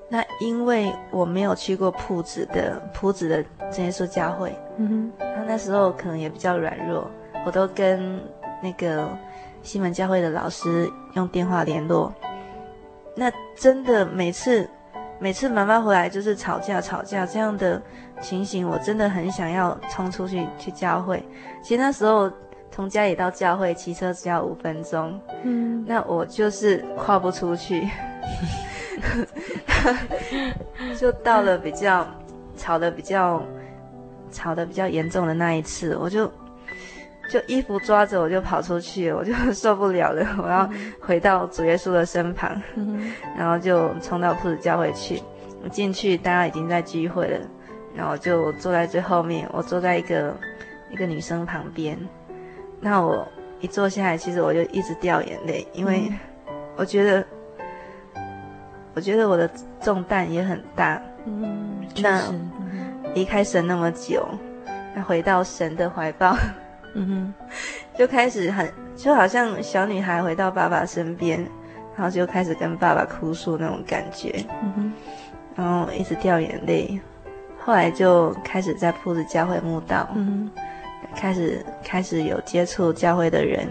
[0.07, 7.11] 那因为我没有去过铺子的铺子的真耶稣教会，嗯哼，那那时候可能也比较软弱，
[7.45, 8.21] 我都跟
[8.61, 9.09] 那个
[9.63, 12.13] 西门教会的老师用电话联络。
[13.17, 14.69] 那真的每次。
[15.23, 17.81] 每次妈妈回来就是吵架吵架这样的
[18.19, 21.25] 情形，我真的很想要冲出去去教会。
[21.63, 22.29] 其实那时候
[22.69, 27.87] 从家里到教会骑车只要五分钟，嗯，那我就是跨不出去，
[30.99, 32.05] 就到了比较
[32.57, 33.41] 吵的比较
[34.29, 36.29] 吵的比较严重的那一次，我就
[37.33, 40.69] 就衣服抓着我就跑出去，我就受不了了，我要
[40.99, 42.61] 回到主耶稣的身旁，
[43.35, 45.19] 然后就冲到铺子教会去。
[45.63, 47.39] 我进去，大家已经在聚会了，
[47.95, 50.37] 然后我就坐在最后面，我坐在一个
[50.91, 51.97] 一个女生旁边。
[52.79, 53.27] 那我
[53.59, 56.13] 一坐下来，其实我就一直掉眼泪，因为
[56.75, 57.25] 我觉得，
[58.13, 58.23] 嗯、
[58.93, 59.49] 我觉得我的
[59.81, 61.01] 重担也很大。
[61.25, 62.21] 嗯，那
[63.15, 64.23] 离开神那么久，
[64.93, 66.37] 那回到神的怀抱，
[66.93, 67.33] 嗯哼，
[67.97, 71.39] 就开始很就好像小女孩回到爸爸身边，
[71.95, 74.45] 然后就开始跟爸爸哭诉那种感觉。
[74.61, 74.93] 嗯哼，
[75.55, 76.99] 然后一直掉眼泪。
[77.65, 80.51] 后来就开始在铺子教会墓道，嗯，
[81.15, 83.65] 开始开始有接触教会的人，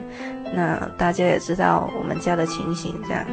[0.55, 3.27] 那大家也知道我们家的情形，这样。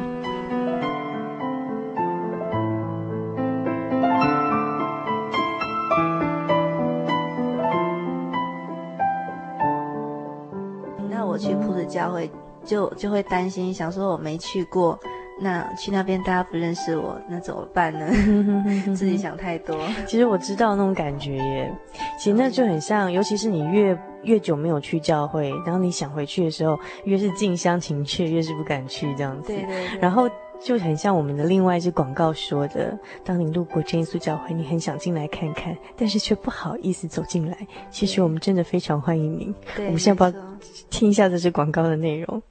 [12.00, 12.30] 教会
[12.64, 14.98] 就，就就会担心，想说我没去过。
[15.42, 18.06] 那去那边大家不认识我，那怎么办呢？
[18.94, 19.74] 自己想太多。
[20.06, 21.74] 其实我知道那种感觉耶，
[22.18, 29.48] 其实那就很像，尤其是你越越久没有去教会，然后你想回去的时候，越是近乡情怯，越是不敢去这样子。
[29.48, 29.98] 对对对。
[29.98, 30.28] 然后
[30.62, 37.56] 就很像我们的另外一支广告说的：当你路过真耶稣教会，你很想进来看看，但是却不好意思走进来。
[37.90, 39.54] 其实我们真的非常欢迎您。
[39.78, 40.44] 我们现在要不要
[40.90, 42.42] 听一下这支广告的内容？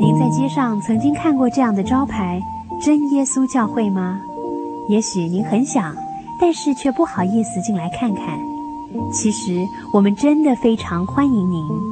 [0.00, 2.40] 您在街上曾经看过这样的招牌
[2.82, 4.20] “真耶稣教会”吗？
[4.88, 5.94] 也许您很想，
[6.40, 8.38] 但是却不好意思进来看看。
[9.12, 9.52] 其实
[9.92, 11.91] 我们真的非常欢迎您。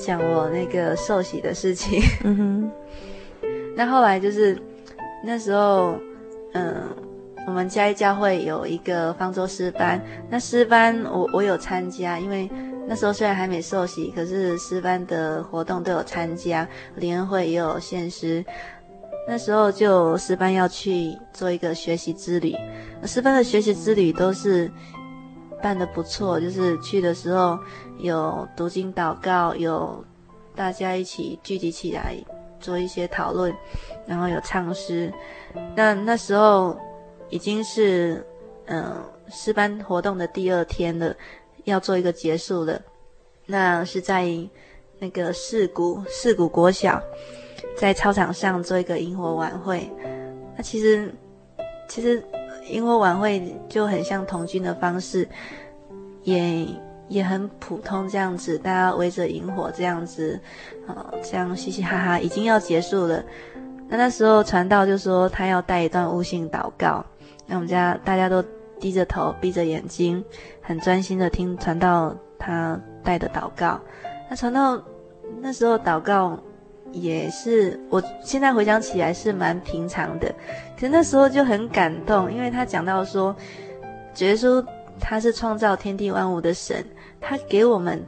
[0.00, 2.70] 讲我那个受洗的事情，嗯哼，
[3.76, 4.58] 那后来就是
[5.24, 5.94] 那时候，
[6.54, 6.76] 嗯，
[7.46, 12.50] 我们嘉义教会有一个方舟诗班，那诗班我我有参加，因为
[12.88, 18.44] 那时候虽然还没受洗，可是诗班的活动都有参加，联恩会也有献诗，
[19.28, 22.54] 那时候就诗班要去做一个学习之旅，
[23.04, 24.70] 诗班的学习之旅都是。
[25.62, 27.58] 办的不错，就是去的时候
[27.98, 30.04] 有读经祷告，有
[30.54, 32.16] 大家一起聚集起来
[32.58, 33.54] 做一些讨论，
[34.06, 35.12] 然后有唱诗。
[35.76, 36.76] 那那时候
[37.28, 38.26] 已经是
[38.66, 38.94] 嗯
[39.28, 41.14] 诗班活动的第二天了，
[41.64, 42.80] 要做一个结束了。
[43.46, 44.28] 那是在
[44.98, 47.02] 那个四股四股国小，
[47.76, 49.90] 在操场上做一个萤火晚会。
[50.56, 51.14] 那其实
[51.88, 52.22] 其实。
[52.70, 55.28] 营火晚会就很像童军的方式，
[56.22, 56.66] 也
[57.08, 60.40] 也很普通这样子，大家围着萤火这样子，
[60.86, 63.22] 呃，这样嘻嘻哈哈，已经要结束了。
[63.88, 67.04] 那那时候传道就说他要带一段悟性祷告，
[67.46, 68.42] 那我们家大家都
[68.78, 70.24] 低着头，闭着眼睛，
[70.62, 73.80] 很专心的听传道他带的祷告。
[74.28, 74.80] 那传道
[75.40, 76.38] 那时候祷告。
[76.92, 80.34] 也是，我现在回想起来是蛮平常的，
[80.80, 83.36] 其实那时候就很感动，因为他讲到说，
[84.16, 84.64] 耶稣
[84.98, 86.82] 他是创造天地万物的神，
[87.20, 88.02] 他给我们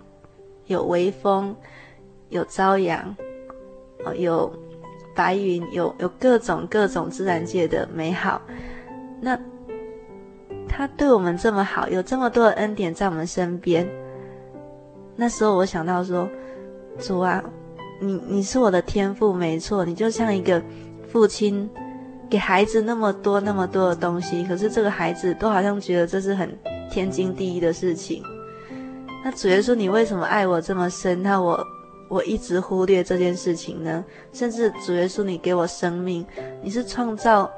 [0.64, 1.54] 有微风，
[2.30, 3.14] 有朝阳，
[4.06, 4.50] 哦，有
[5.14, 8.40] 白云，有有各种各种自然界的美好，
[9.20, 9.38] 那
[10.66, 13.86] 他对我们这么好，有这么多的恩典在我们身边，
[15.14, 16.26] 那时候我想到说，
[16.98, 17.44] 主啊。
[18.00, 20.60] 你你是我的天赋，没错，你就像一个
[21.06, 21.70] 父亲，
[22.32, 26.58] 给孩子那么多那么多的东西，可是这个孩子都好像觉得这是很
[26.90, 28.22] 天经地义的事情。
[29.22, 31.22] 那主耶稣，你为什么爱我这么深？
[31.22, 31.62] 那我
[32.08, 34.02] 我一直忽略这件事情呢？
[34.32, 36.26] 甚至主耶稣，你给我生命，
[36.62, 37.50] 你是创造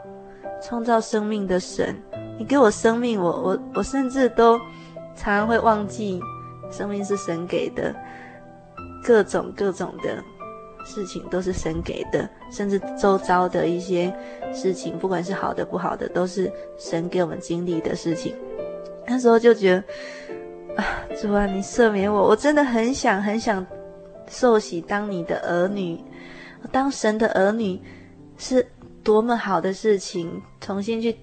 [0.60, 1.94] 创造生命的神，
[2.36, 4.58] 你给我生命，我我我甚至都
[5.14, 6.20] 常常会忘记
[6.68, 7.94] 生命是神给的，
[9.04, 10.20] 各种各种的
[10.84, 14.14] 事情都是神给的，甚至周遭的一些
[14.52, 18.34] 事情，不管是好的不好的，都是神给我们经历的事情。
[19.06, 20.84] 那时候就觉得啊，
[21.20, 23.66] 主啊，你赦免我，我真的很想很想
[24.28, 25.98] 受洗当你的儿女，
[26.70, 27.80] 当神的儿女
[28.36, 28.66] 是
[29.02, 31.16] 多么好的事情，重新去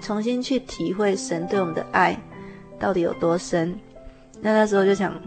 [0.00, 2.18] 重新去体会神对我们的爱
[2.78, 3.78] 到底有多深。
[4.40, 5.20] 那那时候就想，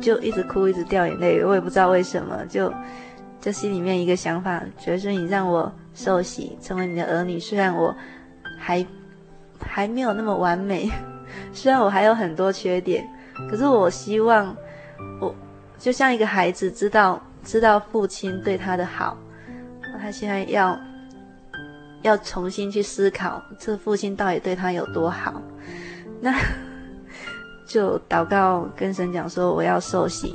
[0.00, 2.72] 就一直哭，一直掉眼泪，我也不知道为什么，就
[3.40, 7.94] 就心里面一个想法，觉得说你让我受洗成为你的儿女，虽然我
[8.58, 8.84] 还
[9.60, 10.90] 还没有那么完美。
[11.52, 13.06] 虽然我还有很多缺点，
[13.50, 14.54] 可是我希望
[15.20, 15.34] 我
[15.78, 19.16] 就像一个孩子，知道知道父亲对他的好，
[20.00, 20.78] 他现在要
[22.02, 25.42] 要重新去思考，这父亲到底对他有多好。
[26.20, 26.32] 那
[27.66, 30.34] 就祷告跟神讲说我要受洗，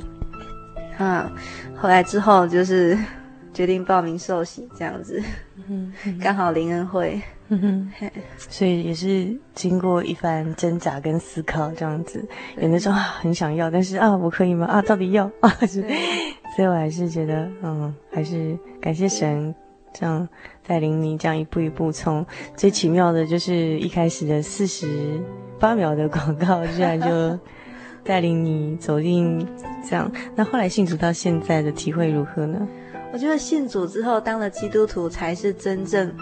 [0.98, 1.30] 啊，
[1.76, 2.96] 后来之后就是
[3.52, 5.22] 决定报名受洗这样子，
[5.68, 7.20] 嗯，刚好灵恩会。
[7.54, 12.26] 嗯哼，所以也是经过一番挣扎跟思考，这样子，
[12.56, 14.64] 有的时候很想要，但是啊，我可以吗？
[14.64, 15.30] 啊，到底要？
[15.40, 15.50] 啊？
[15.66, 15.82] 是，
[16.56, 19.54] 所以我还是觉得，嗯，还是感谢神
[19.92, 20.26] 这样
[20.66, 22.24] 带领你，这样一步一步从
[22.56, 25.20] 最奇妙的，就是一开始的四十
[25.62, 27.38] 八秒的广告，居然就
[28.02, 29.46] 带领你走进
[29.88, 30.10] 这样。
[30.34, 32.66] 那后来信主到现在的体会如何呢？
[33.12, 36.12] 我觉得信主之后，当了基督徒才是真正。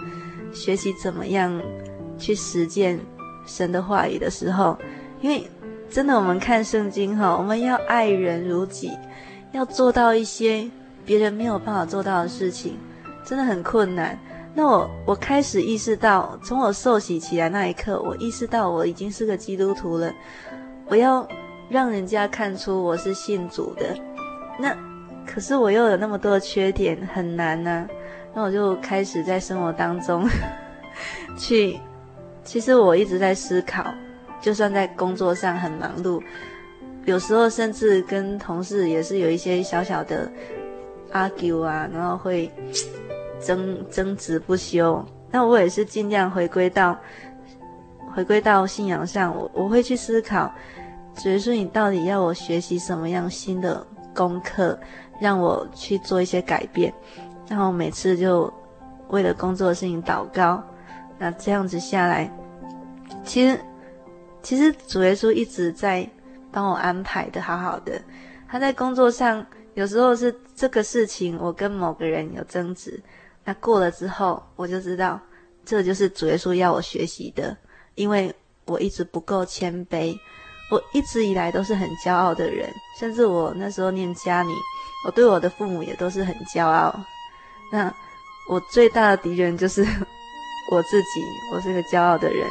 [0.53, 1.61] 学习怎么样
[2.17, 2.99] 去实践
[3.47, 4.77] 神的话语的时候，
[5.21, 5.47] 因为
[5.89, 8.91] 真的，我们看圣经哈，我们要爱人如己，
[9.53, 10.69] 要做到一些
[11.05, 12.77] 别人没有办法做到的事情，
[13.25, 14.19] 真的很困难。
[14.53, 20.11] 那我我开始意识到，从我受洗起来那一刻，我意识到我已经是个基督徒了。
[20.87, 21.25] 我要
[21.69, 23.97] 让人家看出我是信主的。
[24.59, 24.75] 那
[25.25, 27.87] 可是我又有那么多的缺点，很难呢、
[28.33, 30.27] 那我就开始在生活当中
[31.39, 31.79] 去，
[32.43, 33.93] 其实我一直在思考，
[34.41, 36.21] 就算在工作上很忙碌，
[37.05, 40.29] 有时候甚至跟同事也是有一些小小的
[41.13, 42.51] argue 啊，然后会
[43.43, 45.03] 争争执不休。
[45.31, 46.97] 那我也是尽量回归到
[48.13, 50.51] 回归到信仰上，我我会去思考，
[51.15, 54.77] 主耶稣你到底要我学习什么样新的功课，
[55.19, 56.93] 让我去做一些改变。
[57.47, 58.51] 然后每次就
[59.09, 60.63] 为了工作的事情祷告，
[61.17, 62.29] 那这样子下来，
[63.23, 63.59] 其实
[64.41, 66.07] 其实主耶稣一直在
[66.51, 68.01] 帮我安排的好好的。
[68.49, 73.01] 他在工作上有时候是这个事情，我跟某个人有争执，
[73.43, 75.19] 那过了之后，我就知道
[75.65, 77.55] 这就是主耶稣要我学习的，
[77.95, 78.33] 因为
[78.65, 80.17] 我一直不够谦卑，
[80.69, 82.69] 我一直以来都是很骄傲的人，
[82.99, 84.53] 甚至我那时候念家里，
[85.05, 86.93] 我对我的父母也都是很骄傲。
[87.71, 87.93] 那
[88.49, 89.81] 我最大的敌人就是
[90.71, 91.21] 我自己，
[91.53, 92.47] 我是个骄傲的人。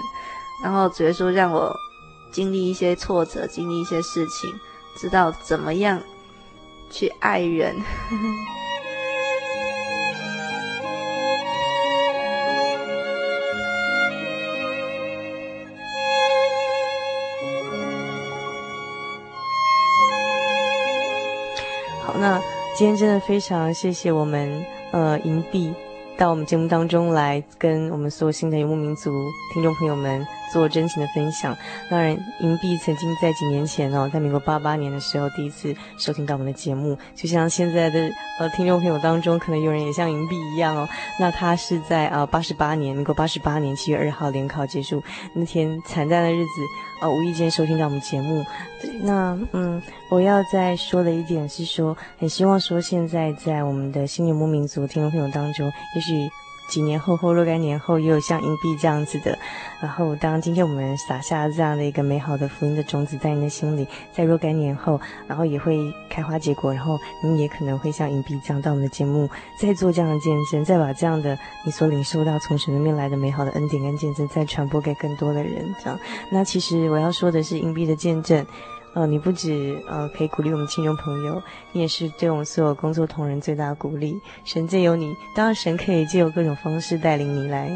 [0.62, 1.74] 然后主耶稣让我
[2.32, 4.52] 经历一些挫折，经历一些事情，
[4.96, 6.02] 知道怎么样
[6.90, 7.74] 去爱人。
[22.20, 22.38] 那
[22.76, 24.62] 今天真的非常谢谢我们。
[24.92, 25.72] 呃，银币
[26.18, 29.12] 到我们节目当中来，跟我们所有新的游牧民族
[29.54, 31.56] 听众朋友们做真情的分享。
[31.88, 32.10] 当然，
[32.40, 38.10] 银币曾经在几年前哦，在民国八八年的时候第一次收听到我们的节目，就像现在的
[38.40, 40.88] 呃听众朋友当中，可能有人也像银币一样哦。
[41.20, 45.00] 那他是在啊八十八年，民国八十八年七月二号联考结束
[45.32, 46.50] 那天惨淡的日子，
[47.00, 48.44] 呃，无意间收听到我们节目。
[48.80, 49.80] 对，那嗯，
[50.10, 56.30] 我要再说的一点是说，很希望说现在在我们的新游牧民族听众朋友当中，也许。
[56.70, 59.36] 几年后或若干年后，也有像银币这样子的。
[59.82, 66.72] 然后，当今天我们撒下这样的一个美好的福音的种子在你的心里，在若干年后，然后也会开花结果。
[66.72, 75.74] 然后，你也可能会像银币这样到我们的节目，再做这样的见证，再把这样的你所领受到从神那边来的美好的恩典跟见证，再传播给更多的人。
[75.82, 75.98] 这样，
[76.30, 78.46] 那其实我要说的是银币的见证。
[78.92, 84.14] 呃，你不止呃可以鼓励我们听众朋友，你也是对我们所有工作同仁最大的鼓励。
[84.44, 87.70] 神借由你，当然神可以借由各种方式带领你来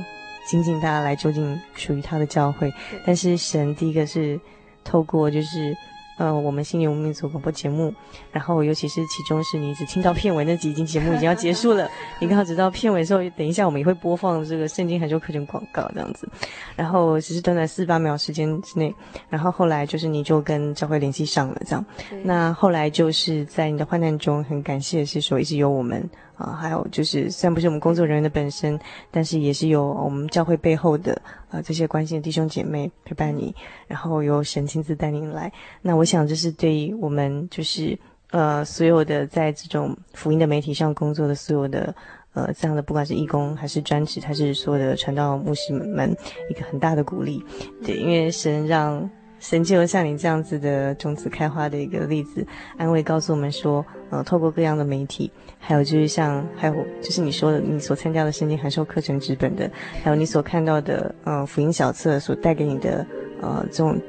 [0.50, 2.72] 亲近他，来走进属于他的教会。
[3.06, 4.38] 但是神第一个是
[4.82, 5.76] 透过就是
[6.16, 7.92] 呃，我们心灵游牧民族广播节目，
[8.30, 11.88] 然后尤其是其中是你只听到片尾那几集节目已经要结束了，
[12.20, 16.28] 你刚好知道片尾的时候，等一下我们也会播放这个圣经函授课程广告这样子，
[16.76, 18.94] 然后只是短短四十八秒时间之内，
[19.28, 21.84] 然后后来就是你就跟教会联系上了这样，
[22.22, 26.08] 那后来就是在你的患难中，很感谢是说一直有我们。
[26.36, 28.78] 啊，还有就是，虽然不是我们工作人员的本身，
[29.10, 31.20] 但是也是有我们教会背后的
[31.50, 33.54] 呃这些关心的弟兄姐妹陪伴你，
[33.86, 35.52] 然后由神亲自带领来。
[35.80, 37.98] 那我想，这是对于我们就是
[38.30, 41.94] 呃所有的在这种福音的媒体上工作的所有的
[42.32, 46.16] 呃这样的，不管是义工还是专职，还是所有的传道牧师们
[46.50, 47.44] 一个很大的鼓励。
[47.84, 49.08] 对，因为神让。
[49.40, 52.46] 神就像你这样子的种子开花的一个例子，
[52.78, 59.70] 安慰告诉我们说，呃，透过各样的媒体，还有就是像，还有就是你说的，你所参加的圣经函授课程纸本的，
[60.02, 63.06] 还有你所看到的，呃，福音小册所带给你的，
[63.40, 64.00] 呃，这种。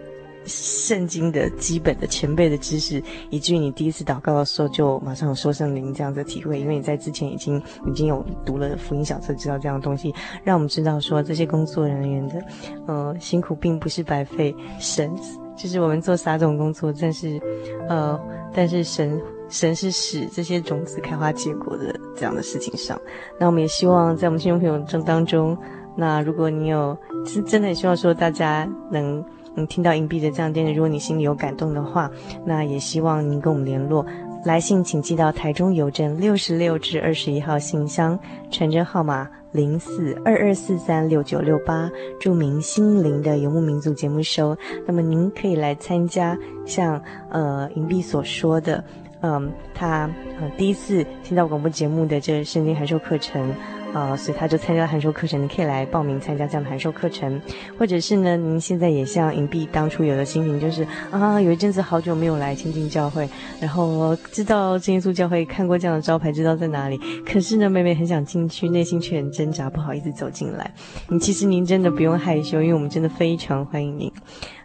[0.48, 12.40] 圣经的基本的前辈的知识，以至于你第一次祷告的时候就马上有说圣灵这样的体会，因为你在之前已经已经有读了福音小册，知道这样的东西，让我们知道说这些工作人员的
[12.86, 14.56] 呃辛苦并不是白费。
[14.78, 15.12] 神
[15.58, 17.40] 就是我们做撒种工作，但是
[17.88, 18.20] 呃，
[18.54, 23.00] 但是神神是使这些种子开花结果的这样的事情上。
[23.40, 25.58] 那我们也希望在我们听众朋友中当中，
[25.96, 29.24] 那如果你有是真的很希望说大家能。
[29.58, 32.12] 能听到隐蔽的这样电台，如果你心里有感动的话，
[32.46, 34.06] 那也希望您跟我们联络。
[34.46, 38.18] 来信请寄到台中邮政六十六至二十一号信箱，
[38.52, 41.90] 传真号码零四二二四三六九六八，
[42.20, 44.56] 著名“心灵的游牧民族”节目收。
[44.86, 48.84] 那么您可以来参加，像呃银币所说的，
[49.22, 50.08] 嗯、他
[50.40, 53.52] 呃第一次听到广播节目的这圣经函授课程。
[53.96, 57.42] 啊、所以他就参加了函授课程，你可以来报名参加这样的函授课程，
[57.80, 63.30] 或者是呢，您现在也像银币当初有的心情，就是啊，有一阵子好久没有来亲近教会，
[63.62, 70.70] 然后知道真耶稣教会看过这样的招牌，知道在哪里，可是呢，妹妹很想进去，内心却很挣扎，不好意思走进来。
[71.08, 74.12] 你其实您真的不用害羞，因为我们真的非常欢迎您。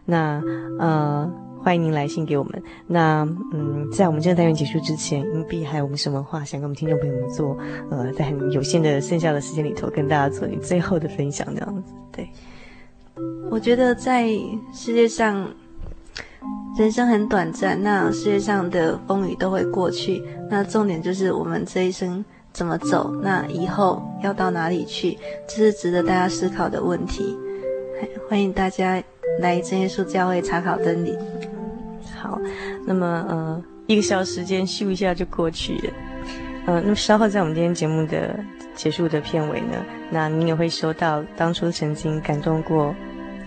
[0.04, 0.42] 那
[0.80, 1.49] 呃。
[1.62, 2.62] 欢迎您来信给我们。
[2.86, 7.56] 那嗯，在我们这个单元结束之前，硬币还有我们什么话想跟我们听众朋友们做？
[7.90, 11.92] 呃，在很有限的剩下的时间里头，跟大家做你最后的分享，这样子。
[12.12, 12.28] 对，
[13.50, 14.26] 我觉得在
[14.72, 15.48] 世界上，
[16.78, 20.22] 人生很短暂，那世界上的风雨都会过去。
[20.50, 27.36] 那重点就是我们这一生怎么走，那以后要到哪里去，这是值得大家思考的问题。
[28.30, 29.02] 欢迎大家
[29.40, 31.14] 来真耶稣教会查考真理。
[32.20, 32.38] 好，
[32.84, 35.92] 那么呃，一个小时间咻一下就过去了，
[36.66, 38.38] 呃，那么稍后在我们今天节目的
[38.74, 42.94] 结束的片尾呢，那您也会收到当初曾经感动过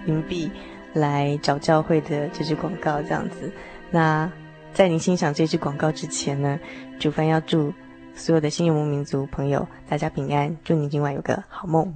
[0.07, 0.49] 银币
[0.93, 3.51] 来找教会的这支广告，这样子。
[3.91, 4.30] 那
[4.74, 6.59] 在您欣赏这支广告之前呢，
[6.99, 7.71] 主凡要祝
[8.15, 11.93] 所有的新游牧民族朋友大家平安，祝你今晚有个好梦。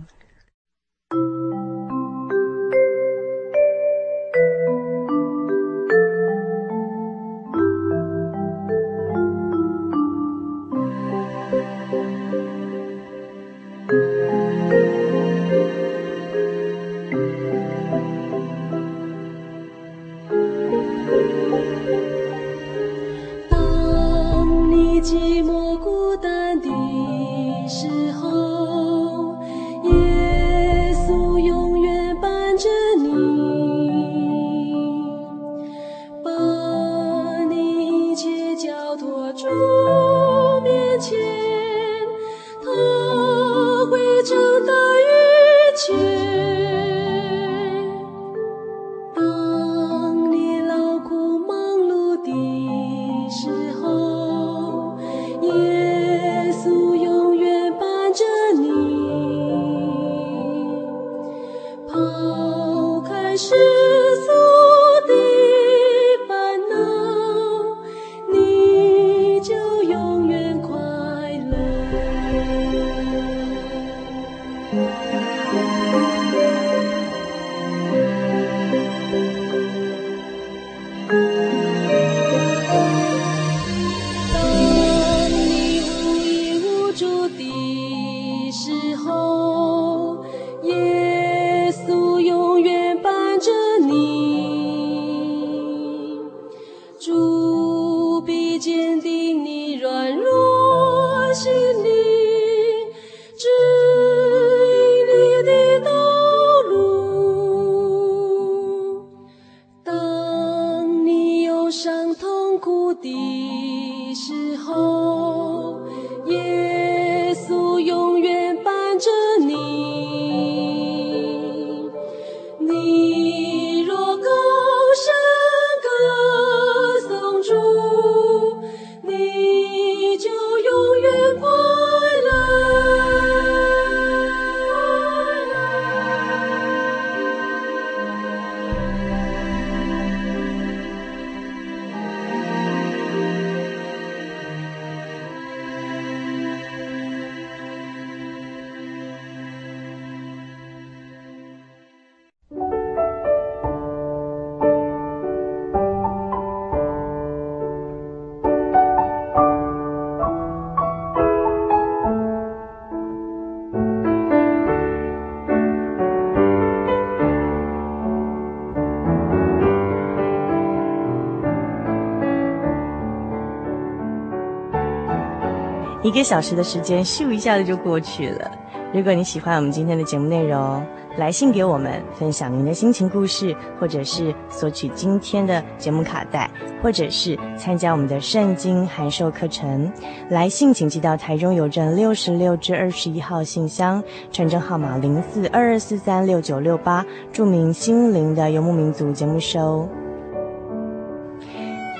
[176.07, 178.49] 一个小时的时间，咻一下子就过去了。
[178.93, 180.81] 如果你喜欢我们今天的节目内容，
[181.17, 186.49] 来信给我们，分享您的心情故事，或者是索取今天的节目卡带，
[186.81, 189.91] 或者是参加我们的圣经函授课程。
[190.29, 194.01] 来信请寄到台中邮政六十六至二十一号信箱，
[194.31, 199.85] 传真号码零四二二四三六九六八，注明“心灵的游牧民族”节目收。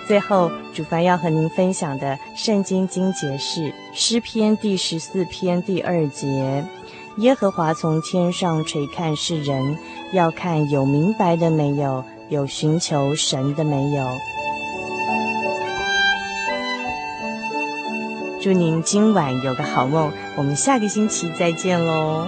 [0.08, 6.64] 最后，主凡要和您分享的圣经经节是诗篇第十四篇第二节
[7.20, 9.78] ：“耶和华从天上垂看世人，
[10.14, 14.08] 要看有明白的没有，有寻求神的没有。”
[18.40, 22.28] 祝您今晚有个好梦，我们下个星期再见喽。